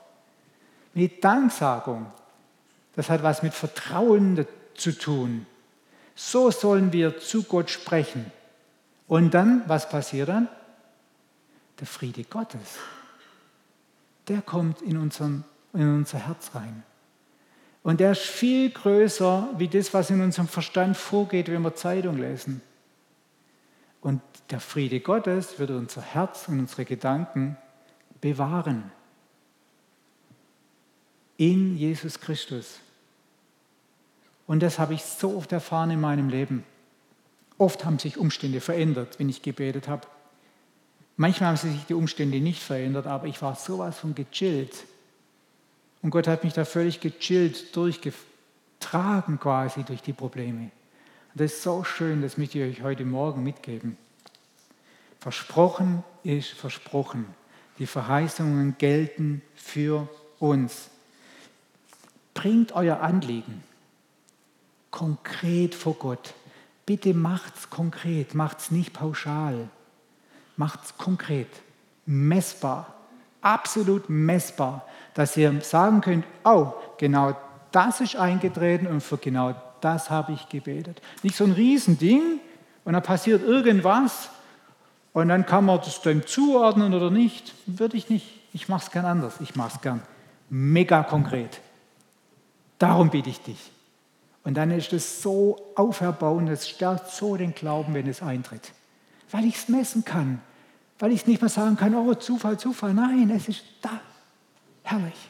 Mit 0.93 1.23
Danksagung, 1.23 2.05
das 2.95 3.09
hat 3.09 3.23
was 3.23 3.41
mit 3.41 3.55
Vertrauen 3.55 4.45
zu 4.75 4.91
tun. 4.95 5.47
So 6.13 6.51
sollen 6.51 6.93
wir 6.93 7.17
zu 7.19 7.41
Gott 7.41 7.71
sprechen. 7.71 8.31
Und 9.07 9.33
dann, 9.33 9.63
was 9.65 9.89
passiert 9.89 10.29
dann? 10.29 10.47
Der 11.79 11.87
Friede 11.87 12.23
Gottes, 12.25 12.77
der 14.29 14.41
kommt 14.41 14.81
in, 14.81 14.97
unseren, 14.97 15.43
in 15.73 15.95
unser 15.95 16.19
Herz 16.19 16.51
rein. 16.53 16.83
Und 17.83 17.99
der 17.99 18.11
ist 18.11 18.21
viel 18.21 18.69
größer 18.69 19.49
wie 19.57 19.67
das, 19.67 19.93
was 19.93 20.09
in 20.09 20.21
unserem 20.21 20.47
Verstand 20.47 20.97
vorgeht, 20.97 21.49
wenn 21.49 21.61
wir 21.61 21.75
Zeitung 21.75 22.17
lesen. 22.17 22.61
Und 24.01 24.21
der 24.49 24.59
Friede 24.59 24.99
Gottes 24.99 25.59
wird 25.59 25.71
unser 25.71 26.01
Herz 26.01 26.47
und 26.47 26.59
unsere 26.59 26.85
Gedanken 26.85 27.57
bewahren. 28.21 28.91
In 31.37 31.77
Jesus 31.77 32.19
Christus. 32.19 32.79
Und 34.45 34.61
das 34.61 34.79
habe 34.79 34.93
ich 34.93 35.03
so 35.03 35.37
oft 35.37 35.51
erfahren 35.51 35.91
in 35.91 36.01
meinem 36.01 36.29
Leben. 36.29 36.63
Oft 37.57 37.85
haben 37.85 37.99
sich 37.99 38.17
Umstände 38.17 38.61
verändert, 38.61 39.19
wenn 39.19 39.29
ich 39.29 39.41
gebetet 39.41 39.87
habe. 39.87 40.07
Manchmal 41.19 41.49
haben 41.49 41.57
sich 41.57 41.85
die 41.85 41.95
Umstände 41.95 42.39
nicht 42.39 42.63
verändert, 42.63 43.05
aber 43.05 43.27
ich 43.27 43.41
war 43.41 43.53
sowas 43.53 43.99
von 43.99 44.15
gechillt. 44.15 44.85
Und 46.01 46.11
Gott 46.11 46.29
hat 46.29 46.45
mich 46.45 46.53
da 46.53 46.63
völlig 46.63 47.01
gechillt 47.01 47.75
durchgetragen 47.75 49.37
quasi 49.37 49.83
durch 49.83 50.01
die 50.01 50.13
Probleme. 50.13 50.71
Und 51.33 51.41
das 51.41 51.51
ist 51.51 51.63
so 51.63 51.83
schön, 51.83 52.21
das 52.21 52.37
möchte 52.37 52.59
ich 52.59 52.77
euch 52.77 52.83
heute 52.85 53.03
Morgen 53.03 53.43
mitgeben. 53.43 53.97
Versprochen 55.19 56.05
ist 56.23 56.51
versprochen. 56.51 57.25
Die 57.79 57.85
Verheißungen 57.85 58.77
gelten 58.77 59.41
für 59.55 60.07
uns. 60.39 60.89
Bringt 62.33 62.71
euer 62.71 63.01
Anliegen 63.01 63.61
konkret 64.89 65.75
vor 65.75 65.95
Gott. 65.95 66.33
Bitte 66.85 67.13
macht's 67.13 67.69
konkret, 67.69 68.35
macht's 68.35 68.71
nicht 68.71 68.93
pauschal. 68.93 69.67
Macht's 70.59 70.97
konkret, 70.97 71.47
messbar, 72.05 72.93
absolut 73.39 74.09
messbar, 74.09 74.85
dass 75.13 75.37
ihr 75.37 75.61
sagen 75.61 76.01
könnt, 76.01 76.25
oh, 76.43 76.73
genau 76.97 77.33
das 77.71 78.01
ist 78.01 78.17
eingetreten 78.17 78.85
und 78.85 78.99
für 78.99 79.17
genau 79.17 79.55
das 79.79 80.09
habe 80.09 80.33
ich 80.33 80.49
gebetet. 80.49 81.01
Nicht 81.23 81.37
so 81.37 81.45
ein 81.45 81.53
Riesending 81.53 82.41
und 82.83 82.91
dann 82.91 83.03
passiert 83.03 83.41
irgendwas 83.41 84.31
und 85.13 85.29
dann 85.29 85.45
kann 85.45 85.63
man 85.63 85.77
das 85.77 86.01
dem 86.01 86.27
zuordnen 86.27 86.93
oder 86.93 87.09
nicht. 87.09 87.53
Würde 87.65 87.95
ich 87.95 88.09
nicht. 88.09 88.27
Ich 88.51 88.67
mache 88.67 88.83
es 88.83 88.91
gern 88.91 89.05
anders. 89.05 89.35
Ich 89.39 89.55
mache 89.55 89.77
es 89.77 89.81
gern 89.81 90.01
mega 90.49 91.03
konkret. 91.03 91.61
Darum 92.79 93.11
bitte 93.11 93.29
ich 93.29 93.41
dich. 93.41 93.71
Und 94.43 94.55
dann 94.55 94.71
ist 94.71 94.91
es 94.91 95.21
so 95.21 95.57
auferbauend, 95.75 96.49
es 96.49 96.67
stärkt 96.67 97.11
so 97.11 97.37
den 97.37 97.55
Glauben, 97.55 97.93
wenn 97.93 98.07
es 98.07 98.21
eintritt. 98.21 98.73
Weil 99.31 99.45
ich 99.45 99.55
es 99.55 99.69
messen 99.69 100.03
kann. 100.03 100.41
Weil 100.99 101.13
ich 101.13 101.21
es 101.21 101.27
nicht 101.27 101.41
mehr 101.41 101.49
sagen 101.49 101.77
kann, 101.77 101.95
oh 101.95 102.13
Zufall, 102.13 102.59
Zufall. 102.59 102.93
Nein, 102.93 103.31
es 103.31 103.47
ist 103.47 103.63
da. 103.81 104.01
Herrlich. 104.83 105.29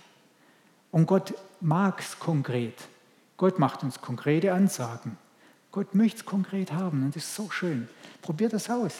Und 0.91 1.05
Gott 1.05 1.33
mag 1.61 1.99
es 1.99 2.17
konkret. 2.17 2.75
Gott 3.37 3.59
macht 3.59 3.83
uns 3.83 4.01
konkrete 4.01 4.51
Ansagen. 4.51 5.17
Gott 5.71 5.93
möchte 5.93 6.19
es 6.19 6.25
konkret 6.25 6.71
haben 6.73 7.03
und 7.03 7.15
das 7.15 7.23
ist 7.23 7.35
so 7.35 7.49
schön. 7.51 7.87
Probiert 8.21 8.53
das 8.53 8.69
aus. 8.69 8.93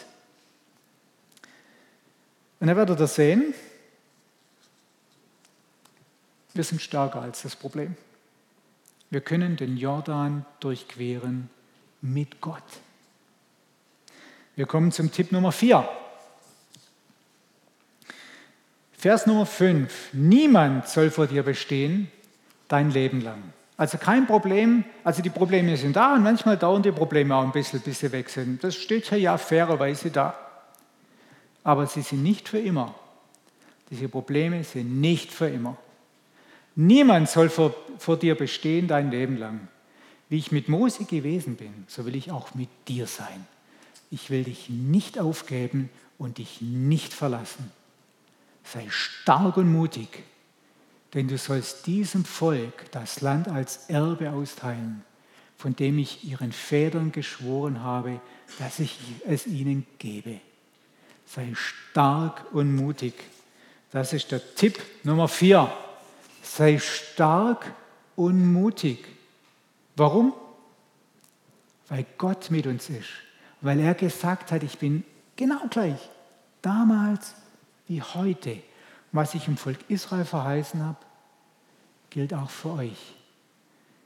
Und 2.60 2.68
dann 2.68 2.78
werdet 2.78 3.00
ihr 3.00 3.08
sehen, 3.08 3.54
wir 6.54 6.64
sind 6.64 6.82
stärker 6.82 7.22
als 7.22 7.42
das 7.42 7.56
Problem. 7.56 7.96
Wir 9.10 9.22
können 9.22 9.58
den 9.58 9.78
Jordan 9.78 10.46
durchqueren 10.60 11.50
mit 12.02 12.42
Gott. 12.42 12.64
Wir 14.56 14.68
kommen 14.68 14.92
zum 14.92 15.12
Tipp 15.12 15.32
Nummer 15.32 15.52
4. 15.52 15.88
Vers 19.00 19.26
Nummer 19.26 19.46
5. 19.46 20.10
Niemand 20.12 20.90
soll 20.90 21.10
vor 21.10 21.26
dir 21.26 21.42
bestehen 21.44 22.12
dein 22.68 22.92
Leben 22.92 23.22
lang. 23.22 23.42
Also 23.78 23.98
kein 23.98 24.28
Problem, 24.28 24.84
also 25.06 25.22
die 25.22 25.30
Probleme 25.30 25.78
sind 25.78 25.96
da 25.96 26.16
und 26.16 26.22
manchmal 26.22 26.58
dauern 26.58 26.84
die 26.84 26.92
Probleme 26.92 27.34
auch 27.34 27.46
ein 27.46 27.54
bisschen, 27.54 27.80
bis 27.80 28.00
sie 28.00 28.12
weg 28.12 28.30
sind. 28.30 28.62
Das 28.62 28.76
steht 28.76 29.08
hier 29.08 29.18
ja 29.18 29.38
fairerweise 29.38 30.12
da. 30.12 30.38
Aber 31.64 31.88
sie 31.88 32.02
sind 32.02 32.24
nicht 32.24 32.50
für 32.50 32.60
immer. 32.60 32.94
Diese 33.90 34.10
Probleme 34.10 34.66
sind 34.66 35.00
nicht 35.00 35.32
für 35.32 35.48
immer. 35.48 35.78
Niemand 36.76 37.30
soll 37.30 37.48
vor, 37.48 37.74
vor 38.00 38.18
dir 38.18 38.36
bestehen 38.36 38.90
dein 38.90 39.12
Leben 39.12 39.38
lang. 39.38 39.70
Wie 40.28 40.40
ich 40.40 40.52
mit 40.52 40.68
Mose 40.68 41.06
gewesen 41.06 41.56
bin, 41.56 41.86
so 41.88 42.06
will 42.06 42.18
ich 42.18 42.32
auch 42.32 42.54
mit 42.54 42.68
dir 42.90 43.08
sein. 43.08 43.48
Ich 44.12 44.30
will 44.30 44.44
dich 44.44 44.70
nicht 44.70 45.20
aufgeben 45.20 45.90
und 46.18 46.38
dich 46.38 46.60
nicht 46.60 47.14
verlassen. 47.14 47.79
Sei 48.72 48.88
stark 48.90 49.58
und 49.58 49.72
mutig, 49.72 50.24
denn 51.14 51.28
du 51.28 51.38
sollst 51.38 51.88
diesem 51.88 52.24
Volk 52.24 52.92
das 52.92 53.22
Land 53.22 53.48
als 53.48 53.90
Erbe 53.90 54.32
austeilen, 54.32 55.04
von 55.58 55.76
dem 55.76 55.98
ich 55.98 56.24
ihren 56.24 56.52
Vätern 56.52 57.12
geschworen 57.12 57.82
habe, 57.82 58.22
dass 58.60 58.80
ich 58.80 59.00
es 59.26 59.48
ihnen 59.48 59.88
gebe. 59.98 60.40
Sei 61.26 61.54
stark 61.56 62.46
und 62.54 62.76
mutig. 62.76 63.14
Das 63.92 64.14
ist 64.14 64.32
der 64.32 64.56
Tipp 64.56 64.80
Nummer 65.04 65.28
vier. 65.28 65.72
Sei 66.44 66.78
stark 66.78 67.74
und 68.16 68.52
mutig. 68.52 69.00
Warum? 69.96 70.34
Weil 71.88 72.06
Gott 72.18 72.52
mit 72.52 72.68
uns 72.68 72.90
ist. 72.90 73.10
Weil 73.62 73.80
er 73.80 73.96
gesagt 73.96 74.52
hat, 74.52 74.62
ich 74.62 74.78
bin 74.78 75.04
genau 75.36 75.68
gleich. 75.70 76.00
Damals 76.62 77.34
wie 77.90 78.02
heute. 78.02 78.58
Was 79.12 79.34
ich 79.34 79.48
im 79.48 79.58
Volk 79.58 79.80
Israel 79.90 80.24
verheißen 80.24 80.82
habe, 80.82 81.00
gilt 82.12 82.34
auch 82.34 82.50
für 82.50 82.74
euch. 82.74 83.16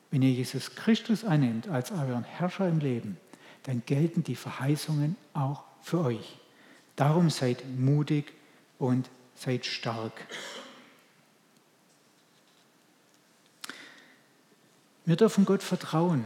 Wenn 0.09 0.21
ihr 0.21 0.31
Jesus 0.31 0.75
Christus 0.75 1.23
annimmt 1.23 1.67
als 1.67 1.91
euren 1.91 2.23
Herrscher 2.23 2.67
im 2.67 2.79
Leben, 2.79 3.17
dann 3.63 3.83
gelten 3.85 4.23
die 4.23 4.35
Verheißungen 4.35 5.15
auch 5.33 5.63
für 5.81 5.99
euch. 5.99 6.39
Darum 6.95 7.29
seid 7.29 7.63
mutig 7.77 8.33
und 8.79 9.09
seid 9.35 9.65
stark. 9.65 10.13
Wir 15.05 15.17
dürfen 15.17 15.43
Gott 15.43 15.63
vertrauen 15.63 16.23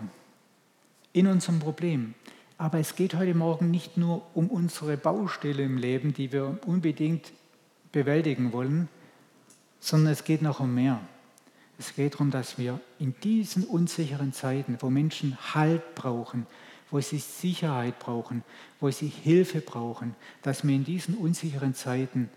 in 1.14 1.26
unserem 1.26 1.60
Problem. 1.60 2.14
Aber 2.60 2.80
es 2.80 2.96
geht 2.96 3.14
heute 3.14 3.36
Morgen 3.36 3.70
nicht 3.70 3.98
nur 3.98 4.26
um 4.34 4.50
unsere 4.50 4.98
Baustelle 4.98 5.64
im 5.64 5.78
Leben, 5.78 6.14
die 6.14 6.32
wir 6.32 6.60
unbedingt 6.66 7.32
bewältigen 7.92 8.54
wollen, 8.54 8.90
sondern 9.80 10.14
es 10.14 10.24
geht 10.24 10.42
noch 10.42 10.60
um 10.60 10.74
mehr. 10.74 11.00
Es 11.80 11.96
geht 11.96 12.16
darum, 12.16 12.32
dass 12.32 12.58
wir 12.58 12.80
in 13.00 13.14
diesen 13.24 13.64
unsicheren 13.64 14.34
Zeiten, 14.34 14.78
wo 14.80 14.90
Menschen 14.90 15.38
Halt 15.54 15.96
brauchen, 15.96 16.48
wo 16.90 17.00
sie 17.02 17.20
Sicherheit 17.20 18.00
brauchen, 18.00 18.44
wo 18.80 18.90
sie 18.90 19.08
Hilfe 19.08 19.62
brauchen, 19.62 20.16
dass 20.42 20.66
wir 20.66 20.76
in 20.76 20.84
diesen 20.84 21.16
unsicheren 21.16 21.76
Zeiten 21.76 22.30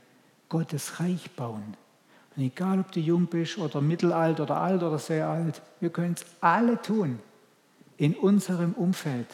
Gottes 0.49 1.01
Reich 1.01 1.31
bauen, 1.31 1.77
und 2.37 2.43
egal, 2.45 2.81
ob 2.81 2.93
du 2.93 3.01
jung 3.01 3.27
bist 3.27 3.59
oder 3.59 3.81
mittelalt 3.81 4.41
oder 4.41 4.57
alt 4.57 4.83
oder 4.83 4.99
sehr 4.99 5.29
alt, 5.29 5.61
wir 5.81 5.91
können 5.91 6.15
es 6.15 6.25
alle 6.41 6.81
tun 6.81 7.19
in 7.97 8.15
unserem 8.15 8.73
Umfeld. 8.73 9.27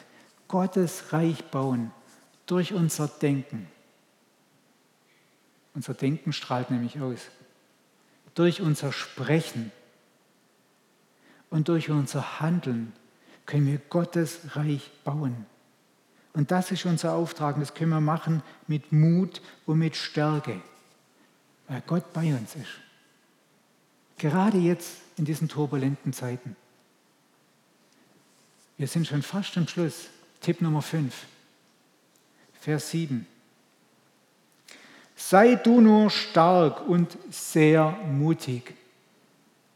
Gottes 0.48 1.12
Reich 1.12 1.44
bauen 1.44 1.90
durch 2.46 2.72
unser 2.72 3.08
Denken. 3.08 3.68
Unser 5.76 5.92
Denken 5.92 6.32
strahlt 6.32 6.70
nämlich 6.70 7.00
aus. 7.00 7.20
Durch 8.34 8.62
unser 8.62 8.92
Sprechen 8.92 9.70
und 11.50 11.68
durch 11.68 11.90
unser 11.90 12.40
Handeln 12.40 12.94
können 13.44 13.66
wir 13.66 13.78
Gottes 13.90 14.56
Reich 14.56 14.90
bauen. 15.04 15.44
Und 16.32 16.50
das 16.50 16.70
ist 16.70 16.86
unser 16.86 17.12
Auftrag. 17.12 17.60
Das 17.60 17.74
können 17.74 17.90
wir 17.90 18.00
machen 18.00 18.42
mit 18.66 18.90
Mut 18.90 19.42
und 19.66 19.78
mit 19.78 19.96
Stärke, 19.96 20.62
weil 21.68 21.82
Gott 21.86 22.10
bei 22.14 22.34
uns 22.34 22.56
ist. 22.56 22.80
Gerade 24.16 24.56
jetzt 24.56 24.96
in 25.18 25.26
diesen 25.26 25.46
turbulenten 25.46 26.14
Zeiten. 26.14 26.56
Wir 28.78 28.88
sind 28.88 29.06
schon 29.06 29.22
fast 29.22 29.58
am 29.58 29.68
Schluss. 29.68 30.08
Tipp 30.40 30.62
Nummer 30.62 30.80
5, 30.80 31.26
Vers 32.60 32.90
7. 32.90 33.26
Sei 35.16 35.54
du 35.54 35.80
nur 35.80 36.10
stark 36.10 36.86
und 36.86 37.16
sehr 37.30 37.90
mutig. 38.12 38.74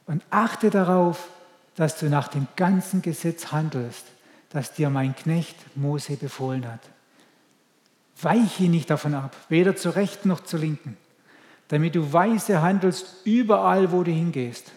Und 0.06 0.22
achte 0.28 0.70
darauf, 0.70 1.28
dass 1.76 1.98
du 1.98 2.10
nach 2.10 2.28
dem 2.28 2.46
ganzen 2.56 3.00
Gesetz 3.00 3.52
handelst, 3.52 4.04
das 4.50 4.74
dir 4.74 4.90
mein 4.90 5.16
Knecht 5.16 5.56
Mose 5.76 6.16
befohlen 6.16 6.70
hat. 6.70 6.80
Weiche 8.20 8.64
nicht 8.64 8.90
davon 8.90 9.14
ab, 9.14 9.34
weder 9.48 9.76
zur 9.76 9.96
rechten 9.96 10.28
noch 10.28 10.40
zur 10.40 10.60
linken, 10.60 10.98
damit 11.68 11.94
du 11.94 12.12
weise 12.12 12.60
handelst 12.60 13.24
überall, 13.24 13.92
wo 13.92 14.02
du 14.02 14.10
hingehst. 14.10 14.72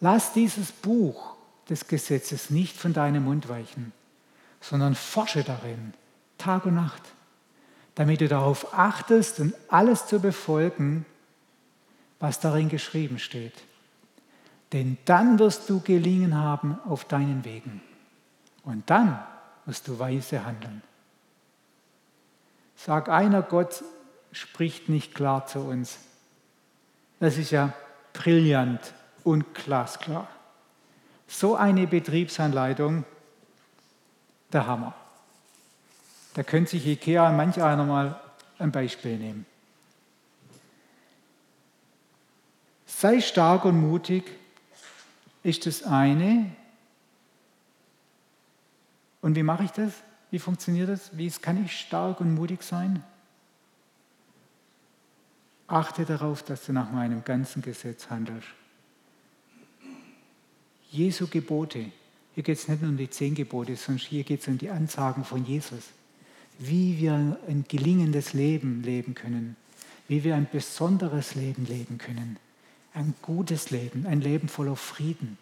Lass 0.00 0.32
dieses 0.32 0.72
Buch 0.72 1.36
des 1.68 1.86
Gesetzes 1.86 2.50
nicht 2.50 2.76
von 2.76 2.92
deinem 2.92 3.24
Mund 3.24 3.48
weichen, 3.48 3.92
sondern 4.60 4.94
forsche 4.94 5.44
darin, 5.44 5.94
Tag 6.38 6.66
und 6.66 6.74
Nacht, 6.74 7.02
damit 7.96 8.20
du 8.20 8.28
darauf 8.28 8.72
achtest 8.74 9.40
und 9.40 9.54
alles 9.68 10.06
zu 10.06 10.20
befolgen, 10.20 11.04
was 12.20 12.38
darin 12.38 12.68
geschrieben 12.68 13.18
steht. 13.18 13.54
Denn 14.72 14.98
dann 15.06 15.38
wirst 15.38 15.68
du 15.68 15.80
gelingen 15.80 16.36
haben 16.36 16.78
auf 16.84 17.04
deinen 17.04 17.44
Wegen. 17.44 17.80
Und 18.64 18.88
dann 18.90 19.18
wirst 19.64 19.88
du 19.88 19.98
weise 19.98 20.44
handeln. 20.44 20.82
Sag 22.76 23.08
einer, 23.08 23.42
Gott 23.42 23.82
spricht 24.30 24.88
nicht 24.88 25.14
klar 25.14 25.46
zu 25.46 25.60
uns. 25.60 25.98
Das 27.18 27.38
ist 27.38 27.50
ja 27.50 27.72
brillant 28.12 28.92
und 29.24 29.54
glasklar. 29.54 30.28
So 31.26 31.56
eine 31.56 31.86
Betriebsanleitung, 31.86 33.04
der 34.52 34.66
Hammer. 34.66 34.94
Da 36.36 36.42
könnte 36.42 36.72
sich 36.72 36.86
IKEA 36.86 37.32
manch 37.32 37.62
einer 37.62 37.86
mal 37.86 38.20
ein 38.58 38.70
Beispiel 38.70 39.16
nehmen. 39.16 39.46
Sei 42.84 43.22
stark 43.22 43.64
und 43.64 43.80
mutig 43.80 44.22
ist 45.42 45.64
das 45.64 45.82
eine. 45.82 46.54
Und 49.22 49.34
wie 49.34 49.42
mache 49.42 49.64
ich 49.64 49.70
das? 49.70 49.94
Wie 50.30 50.38
funktioniert 50.38 50.90
das? 50.90 51.16
Wie 51.16 51.30
kann 51.30 51.64
ich 51.64 51.80
stark 51.80 52.20
und 52.20 52.34
mutig 52.34 52.62
sein? 52.62 53.02
Achte 55.68 56.04
darauf, 56.04 56.42
dass 56.42 56.66
du 56.66 56.74
nach 56.74 56.90
meinem 56.90 57.24
ganzen 57.24 57.62
Gesetz 57.62 58.10
handelst. 58.10 58.48
Jesu 60.90 61.28
Gebote. 61.28 61.86
Hier 62.34 62.42
geht 62.42 62.58
es 62.58 62.68
nicht 62.68 62.82
nur 62.82 62.90
um 62.90 62.98
die 62.98 63.08
zehn 63.08 63.34
Gebote, 63.34 63.74
sondern 63.74 64.04
hier 64.04 64.22
geht 64.22 64.42
es 64.42 64.48
um 64.48 64.58
die 64.58 64.68
Ansagen 64.68 65.24
von 65.24 65.42
Jesus. 65.46 65.94
Wie 66.58 66.98
wir 66.98 67.38
ein 67.46 67.64
gelingendes 67.68 68.32
Leben 68.32 68.82
leben 68.82 69.14
können. 69.14 69.56
Wie 70.08 70.24
wir 70.24 70.34
ein 70.34 70.48
besonderes 70.50 71.34
Leben 71.34 71.66
leben 71.66 71.98
können. 71.98 72.38
Ein 72.94 73.14
gutes 73.20 73.70
Leben, 73.70 74.06
ein 74.06 74.20
Leben 74.20 74.48
voller 74.48 74.76
Frieden. 74.76 75.36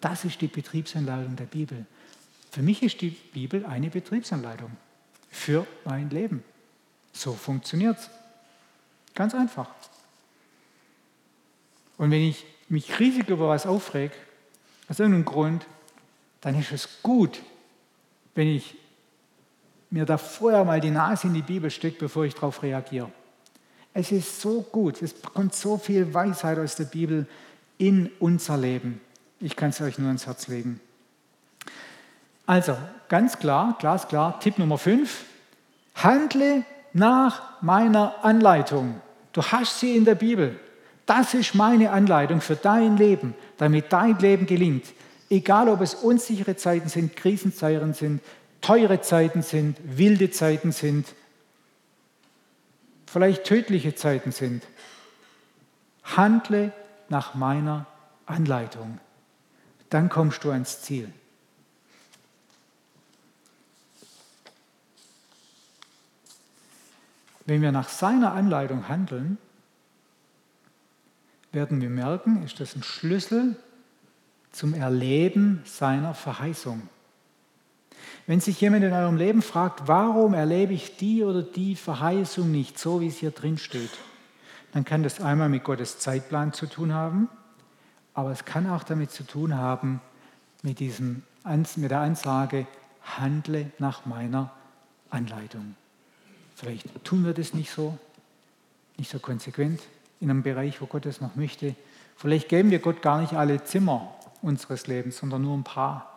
Das 0.00 0.24
ist 0.24 0.40
die 0.40 0.48
Betriebsanleitung 0.48 1.36
der 1.36 1.44
Bibel. 1.44 1.86
Für 2.50 2.62
mich 2.62 2.82
ist 2.82 3.00
die 3.00 3.10
Bibel 3.10 3.64
eine 3.64 3.88
Betriebsanleitung 3.88 4.70
für 5.30 5.66
mein 5.84 6.10
Leben. 6.10 6.42
So 7.12 7.32
funktioniert 7.32 7.98
es. 7.98 8.10
Ganz 9.14 9.34
einfach. 9.34 9.70
Und 11.96 12.10
wenn 12.10 12.22
ich 12.22 12.44
mich 12.68 12.98
riesig 12.98 13.28
über 13.28 13.48
was 13.48 13.66
aufrege, 13.66 14.14
aus 14.88 14.98
irgendeinem 14.98 15.24
Grund, 15.24 15.66
dann 16.40 16.58
ist 16.58 16.72
es 16.72 17.02
gut, 17.02 17.40
wenn 18.34 18.48
ich 18.48 18.74
mir 19.92 20.06
da 20.06 20.16
vorher 20.16 20.64
mal 20.64 20.80
die 20.80 20.90
Nase 20.90 21.26
in 21.26 21.34
die 21.34 21.42
Bibel 21.42 21.70
stecke, 21.70 21.98
bevor 21.98 22.24
ich 22.24 22.34
darauf 22.34 22.62
reagiere. 22.62 23.10
Es 23.94 24.10
ist 24.10 24.40
so 24.40 24.62
gut, 24.62 25.02
es 25.02 25.14
kommt 25.20 25.54
so 25.54 25.76
viel 25.76 26.12
Weisheit 26.14 26.58
aus 26.58 26.76
der 26.76 26.84
Bibel 26.84 27.26
in 27.76 28.10
unser 28.18 28.56
Leben. 28.56 29.00
Ich 29.38 29.54
kann 29.54 29.70
es 29.70 29.80
euch 29.80 29.98
nur 29.98 30.08
ans 30.08 30.26
Herz 30.26 30.48
legen. 30.48 30.80
Also, 32.46 32.76
ganz 33.08 33.38
klar, 33.38 33.76
glasklar, 33.78 34.40
Tipp 34.40 34.58
Nummer 34.58 34.78
5, 34.78 35.24
handle 35.96 36.64
nach 36.94 37.60
meiner 37.62 38.24
Anleitung. 38.24 39.00
Du 39.32 39.42
hast 39.42 39.80
sie 39.80 39.96
in 39.96 40.04
der 40.04 40.14
Bibel. 40.14 40.58
Das 41.04 41.34
ist 41.34 41.54
meine 41.54 41.90
Anleitung 41.90 42.40
für 42.40 42.56
dein 42.56 42.96
Leben, 42.96 43.34
damit 43.58 43.92
dein 43.92 44.18
Leben 44.18 44.46
gelingt. 44.46 44.86
Egal, 45.28 45.68
ob 45.68 45.80
es 45.80 45.94
unsichere 45.94 46.56
Zeiten 46.56 46.88
sind, 46.88 47.16
Krisenzeiten 47.16 47.94
sind, 47.94 48.20
teure 48.62 49.02
Zeiten 49.02 49.42
sind, 49.42 49.76
wilde 49.84 50.30
Zeiten 50.30 50.72
sind, 50.72 51.14
vielleicht 53.06 53.44
tödliche 53.44 53.94
Zeiten 53.94 54.32
sind. 54.32 54.66
Handle 56.04 56.72
nach 57.08 57.34
meiner 57.34 57.86
Anleitung. 58.24 58.98
Dann 59.90 60.08
kommst 60.08 60.42
du 60.44 60.50
ans 60.50 60.80
Ziel. 60.80 61.12
Wenn 67.44 67.60
wir 67.60 67.72
nach 67.72 67.88
seiner 67.88 68.32
Anleitung 68.32 68.88
handeln, 68.88 69.36
werden 71.50 71.80
wir 71.80 71.90
merken, 71.90 72.42
ist 72.44 72.60
das 72.60 72.74
ein 72.74 72.82
Schlüssel 72.82 73.56
zum 74.52 74.74
Erleben 74.74 75.62
seiner 75.66 76.14
Verheißung. 76.14 76.88
Wenn 78.26 78.40
sich 78.40 78.60
jemand 78.60 78.84
in 78.84 78.92
eurem 78.92 79.16
Leben 79.16 79.42
fragt, 79.42 79.88
warum 79.88 80.34
erlebe 80.34 80.72
ich 80.72 80.96
die 80.96 81.24
oder 81.24 81.42
die 81.42 81.74
Verheißung 81.74 82.50
nicht 82.50 82.78
so, 82.78 83.00
wie 83.00 83.08
es 83.08 83.18
hier 83.18 83.32
drin 83.32 83.58
steht, 83.58 83.90
dann 84.72 84.84
kann 84.84 85.02
das 85.02 85.20
einmal 85.20 85.48
mit 85.48 85.64
Gottes 85.64 85.98
Zeitplan 85.98 86.52
zu 86.52 86.66
tun 86.66 86.94
haben, 86.94 87.28
aber 88.14 88.30
es 88.30 88.44
kann 88.44 88.68
auch 88.70 88.84
damit 88.84 89.10
zu 89.10 89.24
tun 89.24 89.56
haben, 89.56 90.00
mit, 90.62 90.78
diesem, 90.78 91.22
mit 91.76 91.90
der 91.90 92.00
Ansage, 92.00 92.66
handle 93.02 93.70
nach 93.78 94.06
meiner 94.06 94.52
Anleitung. 95.10 95.74
Vielleicht 96.54 97.04
tun 97.04 97.24
wir 97.24 97.34
das 97.34 97.54
nicht 97.54 97.70
so, 97.70 97.98
nicht 98.96 99.10
so 99.10 99.18
konsequent 99.18 99.80
in 100.20 100.30
einem 100.30 100.44
Bereich, 100.44 100.80
wo 100.80 100.86
Gott 100.86 101.06
es 101.06 101.20
noch 101.20 101.34
möchte. 101.34 101.74
Vielleicht 102.16 102.48
geben 102.48 102.70
wir 102.70 102.78
Gott 102.78 103.02
gar 103.02 103.20
nicht 103.20 103.32
alle 103.32 103.64
Zimmer 103.64 104.14
unseres 104.42 104.86
Lebens, 104.86 105.18
sondern 105.18 105.42
nur 105.42 105.56
ein 105.56 105.64
paar, 105.64 106.11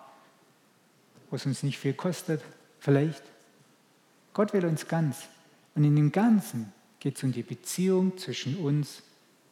wo 1.35 1.37
es 1.37 1.45
uns 1.45 1.63
nicht 1.63 1.77
viel 1.77 1.93
kostet. 1.93 2.41
Vielleicht. 2.79 3.21
Gott 4.33 4.53
will 4.53 4.63
uns 4.63 4.87
ganz. 4.87 5.23
Und 5.75 5.83
in 5.83 5.93
dem 5.93 6.13
Ganzen 6.13 6.71
geht 7.01 7.17
es 7.17 7.23
um 7.23 7.33
die 7.33 7.43
Beziehung 7.43 8.17
zwischen 8.17 8.55
uns 8.55 9.03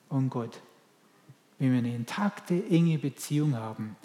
und 0.07 0.29
Gott. 0.29 0.61
Wenn 1.59 1.73
wir 1.73 1.79
eine 1.79 1.93
intakte, 1.93 2.63
enge 2.69 2.97
Beziehung 2.99 3.57
haben, 3.57 3.97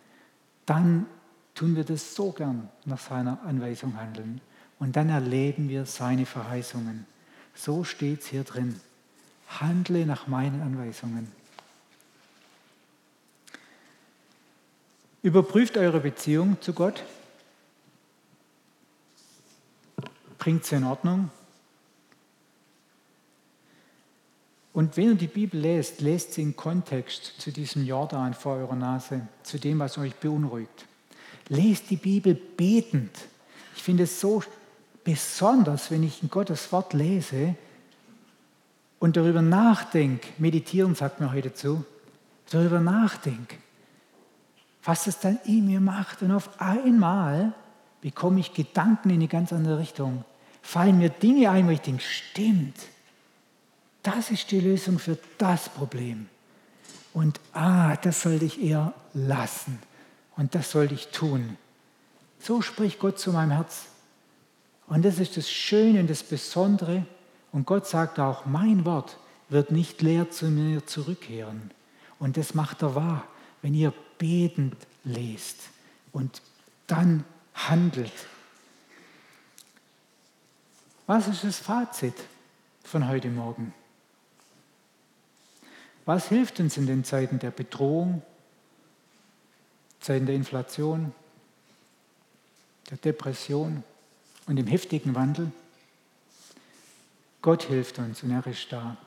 dann 0.67 1.07
tun 1.55 1.77
wir 1.77 1.85
das 1.85 2.17
so 2.17 2.33
gern 2.33 2.69
nach 2.85 2.99
seiner 2.99 3.41
Anweisung 3.45 3.97
handeln. 3.97 4.41
Und 4.81 4.97
dann 4.97 5.09
erleben 5.09 5.69
wir 5.69 5.87
seine 5.87 6.27
Verheißungen. 6.27 7.07
So 7.55 7.85
steht 7.85 8.23
es 8.23 8.27
hier 8.27 8.43
drin. 8.43 8.81
Handle 9.47 10.05
nach 10.05 10.27
meinen 10.27 10.63
Anweisungen. 10.63 11.31
Überprüft 15.23 15.77
eure 15.77 16.01
Beziehung 16.01 16.61
zu 16.61 16.73
Gott. 16.73 17.05
Bringt 20.39 20.65
sie 20.65 20.77
in 20.77 20.85
Ordnung. 20.85 21.31
Und 24.73 24.97
wenn 24.97 25.09
ihr 25.09 25.15
die 25.17 25.27
Bibel 25.27 25.61
lest, 25.61 26.01
lest 26.01 26.35
sie 26.35 26.43
im 26.43 26.55
Kontext 26.55 27.41
zu 27.41 27.51
diesem 27.51 27.85
Jordan 27.85 28.33
vor 28.33 28.59
eurer 28.59 28.77
Nase, 28.77 29.27
zu 29.43 29.59
dem, 29.59 29.81
was 29.81 29.99
euch 29.99 30.15
beunruhigt. 30.15 30.87
Lest 31.49 31.91
die 31.91 31.97
Bibel 31.97 32.35
betend. 32.35 33.11
Ich 33.75 33.83
finde 33.83 34.05
es 34.05 34.21
so 34.21 34.43
besonders, 35.03 35.91
wenn 35.91 36.05
ich 36.05 36.23
in 36.23 36.31
Gottes 36.31 36.71
Wort 36.71 36.93
lese 36.93 37.57
und 39.01 39.17
darüber 39.17 39.43
nachdenke, 39.43 40.29
meditieren 40.39 40.95
sagt 40.95 41.19
mir 41.19 41.33
heute 41.33 41.55
zu, 41.55 41.85
darüber 42.51 42.79
nachdenke, 42.79 43.57
was 44.85 45.07
es 45.07 45.19
dann 45.19 45.41
in 45.45 45.67
mir 45.67 45.81
macht. 45.81 46.23
Und 46.23 46.31
auf 46.31 46.61
einmal 46.61 47.53
bekomme 48.01 48.41
ich 48.41 48.55
Gedanken 48.55 49.11
in 49.11 49.17
eine 49.17 49.29
ganz 49.29 49.53
andere 49.53 49.79
Richtung. 49.79 50.25
Fallen 50.63 50.99
mir 50.99 51.11
Dinge 51.11 51.51
ein, 51.51 51.67
wo 51.67 51.71
ich 51.71 51.81
denke, 51.81 52.03
stimmt, 52.03 52.77
das 54.03 54.31
ist 54.31 54.51
die 54.51 54.61
Lösung 54.61 54.99
für 54.99 55.19
das 55.39 55.69
Problem. 55.69 56.29
Und 57.15 57.41
ah, 57.53 57.97
das 57.97 58.23
sollte 58.23 58.45
ich 58.45 58.63
eher 58.63 58.95
lassen. 59.15 59.79
Und 60.37 60.55
das 60.55 60.71
sollte 60.71 60.95
ich 60.95 61.09
tun. 61.09 61.57
So 62.39 62.63
spricht 62.63 62.99
Gott 63.01 63.19
zu 63.19 63.33
meinem 63.33 63.51
Herz. 63.51 63.87
Und 64.87 65.05
das 65.05 65.19
ist 65.19 65.37
das 65.37 65.51
Schöne 65.51 66.01
und 66.01 66.09
das 66.09 66.23
Besondere. 66.23 67.05
Und 67.53 67.67
Gott 67.67 67.87
sagt 67.87 68.19
auch, 68.19 68.47
mein 68.47 68.85
Wort 68.85 69.19
wird 69.49 69.73
nicht 69.73 70.01
leer 70.03 70.31
zu 70.31 70.47
mir 70.47 70.87
zurückkehren. 70.87 71.71
Und 72.19 72.37
das 72.37 72.55
macht 72.55 72.83
er 72.83 72.95
wahr, 72.95 73.25
wenn 73.63 73.75
ihr 73.75 73.93
betend 74.19 74.77
lest 75.05 75.57
und 76.13 76.43
dann 76.87 77.25
handelt. 77.55 78.13
Was 81.09 81.27
ist 81.27 81.43
das 81.43 81.59
Fazit 81.59 82.13
von 82.85 83.09
heute 83.09 83.31
Morgen? 83.31 83.73
Was 86.05 86.29
hilft 86.29 86.61
uns 86.61 86.77
in 86.77 86.87
den 86.87 87.03
Zeiten 87.03 87.39
der 87.39 87.51
Bedrohung, 87.51 88.21
Zeiten 90.01 90.27
der 90.27 90.35
Inflation, 90.35 91.15
der 92.91 92.99
Depression 92.99 93.83
und 94.49 94.57
dem 94.57 94.67
heftigen 94.67 95.15
Wandel? 95.15 95.51
Gott 97.41 97.63
hilft 97.63 97.99
uns 97.99 98.23
und 98.23 98.31
er 98.31 98.47
ist 98.47 98.71
da. 98.71 98.99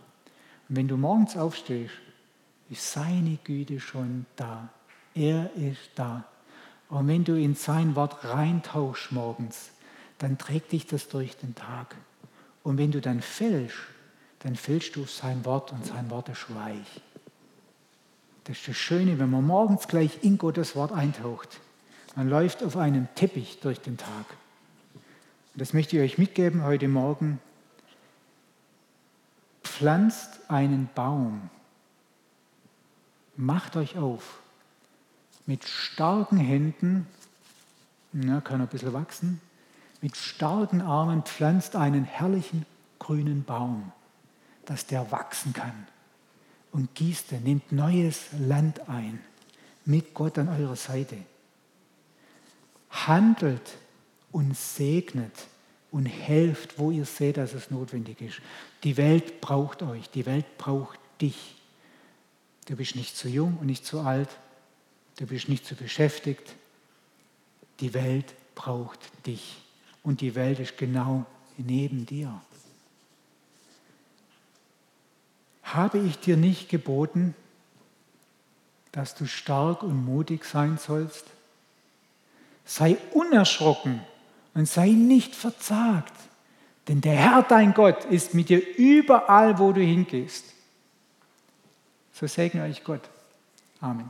Und 0.70 0.78
wenn 0.78 0.88
du 0.88 0.98
morgens 0.98 1.38
aufstehst, 1.38 1.94
ist 2.72 2.92
seine 2.92 3.38
Güte 3.44 3.80
schon 3.80 4.26
da. 4.38 4.70
Er 5.14 5.54
ist 5.54 5.92
da. 5.94 6.24
Und 6.90 7.08
wenn 7.08 7.24
du 7.24 7.40
in 7.40 7.54
sein 7.54 7.96
Wort 7.96 8.24
reintauchst 8.24 9.12
morgens, 9.12 9.71
dann 10.22 10.38
trägt 10.38 10.72
dich 10.72 10.86
das 10.86 11.08
durch 11.08 11.36
den 11.38 11.56
Tag. 11.56 11.96
Und 12.62 12.78
wenn 12.78 12.92
du 12.92 13.02
dann 13.02 13.22
fällst, 13.22 13.76
dann 14.40 14.56
fällst 14.56 14.96
du 14.96 15.06
sein 15.06 15.44
Wort 15.46 15.72
und 15.72 15.84
sein 15.84 16.12
Wort 16.12 16.30
ist 16.30 16.54
weich. 16.54 17.02
Das 18.44 18.58
ist 18.58 18.68
das 18.68 18.78
Schöne, 18.78 19.18
wenn 19.18 19.32
man 19.32 19.46
morgens 19.46 19.88
gleich 19.88 20.24
in 20.24 20.38
Gottes 20.38 20.76
Wort 20.76 20.92
eintaucht. 20.92 21.60
Man 22.16 22.30
läuft 22.30 22.64
auf 22.64 22.78
einem 22.78 23.08
Teppich 23.16 23.62
durch 23.62 23.82
den 23.82 23.98
Tag. 23.98 24.26
Und 24.94 25.60
das 25.60 25.74
möchte 25.74 25.98
ich 25.98 26.04
euch 26.04 26.18
mitgeben 26.20 26.64
heute 26.64 26.88
Morgen. 26.88 27.40
Pflanzt 29.64 30.40
einen 30.50 30.88
Baum. 30.94 31.50
Macht 33.38 33.76
euch 33.76 33.98
auf. 33.98 34.40
Mit 35.48 35.64
starken 35.64 36.38
Händen, 36.38 37.08
ja, 38.14 38.40
kann 38.42 38.62
ein 38.62 38.68
bisschen 38.68 38.94
wachsen, 38.94 39.42
mit 40.02 40.18
starken 40.18 40.82
Armen 40.82 41.24
pflanzt 41.24 41.76
einen 41.76 42.04
herrlichen 42.04 42.66
grünen 43.00 43.44
Baum, 43.44 43.92
dass 44.66 44.88
der 44.88 45.12
wachsen 45.12 45.54
kann. 45.54 45.88
Und 46.72 46.96
gießt 46.96 47.34
nehmt 47.44 47.72
neues 47.72 48.28
Land 48.40 48.90
ein, 48.90 49.20
mit 49.86 50.14
Gott 50.14 50.38
an 50.38 50.50
eurer 50.50 50.76
Seite. 50.76 51.18
Handelt 52.90 53.78
und 54.32 54.56
segnet 54.58 55.34
und 55.92 56.06
helft, 56.06 56.80
wo 56.80 56.92
ihr 56.92 57.06
seht, 57.06 57.38
dass 57.38 57.54
es 57.54 57.70
notwendig 57.70 58.22
ist. 58.22 58.40
Die 58.84 58.98
Welt 58.98 59.42
braucht 59.42 59.84
euch, 59.84 60.10
die 60.10 60.26
Welt 60.26 60.58
braucht 60.58 61.00
dich. 61.20 61.56
Du 62.68 62.76
bist 62.76 62.96
nicht 62.96 63.18
zu 63.18 63.28
jung 63.28 63.58
und 63.60 63.68
nicht 63.68 63.86
zu 63.86 64.00
alt, 64.00 64.30
du 65.18 65.28
bist 65.28 65.50
nicht 65.50 65.66
zu 65.66 65.76
beschäftigt. 65.76 66.56
Die 67.82 67.94
Welt 67.94 68.34
braucht 68.56 69.00
dich 69.26 69.61
und 70.04 70.22
die 70.22 70.36
Welt 70.36 70.60
ist 70.60 70.78
genau 70.78 71.26
neben 71.58 72.06
dir. 72.06 72.42
Habe 75.64 76.00
ich 76.00 76.20
dir 76.20 76.38
nicht 76.38 76.70
geboten, 76.70 77.34
dass 78.92 79.16
du 79.16 79.26
stark 79.26 79.84
und 79.84 80.06
mutig 80.06 80.44
sein 80.44 80.78
sollst? 80.78 81.26
Sei 82.66 82.98
unerschrocken 83.14 84.02
und 84.54 84.68
sei 84.68 84.90
nicht 84.90 85.36
verzagt, 85.36 86.14
denn 86.88 87.02
der 87.02 87.16
Herr 87.16 87.44
dein 87.44 87.74
Gott 87.74 88.06
ist 88.06 88.34
mit 88.34 88.50
dir 88.50 88.62
überall, 88.78 89.60
wo 89.60 89.72
du 89.72 89.82
hingehst. 89.82 90.46
So 92.14 92.28
segne 92.28 92.64
euch 92.64 92.84
Gott. 92.84 93.10
Amen. 93.80 94.10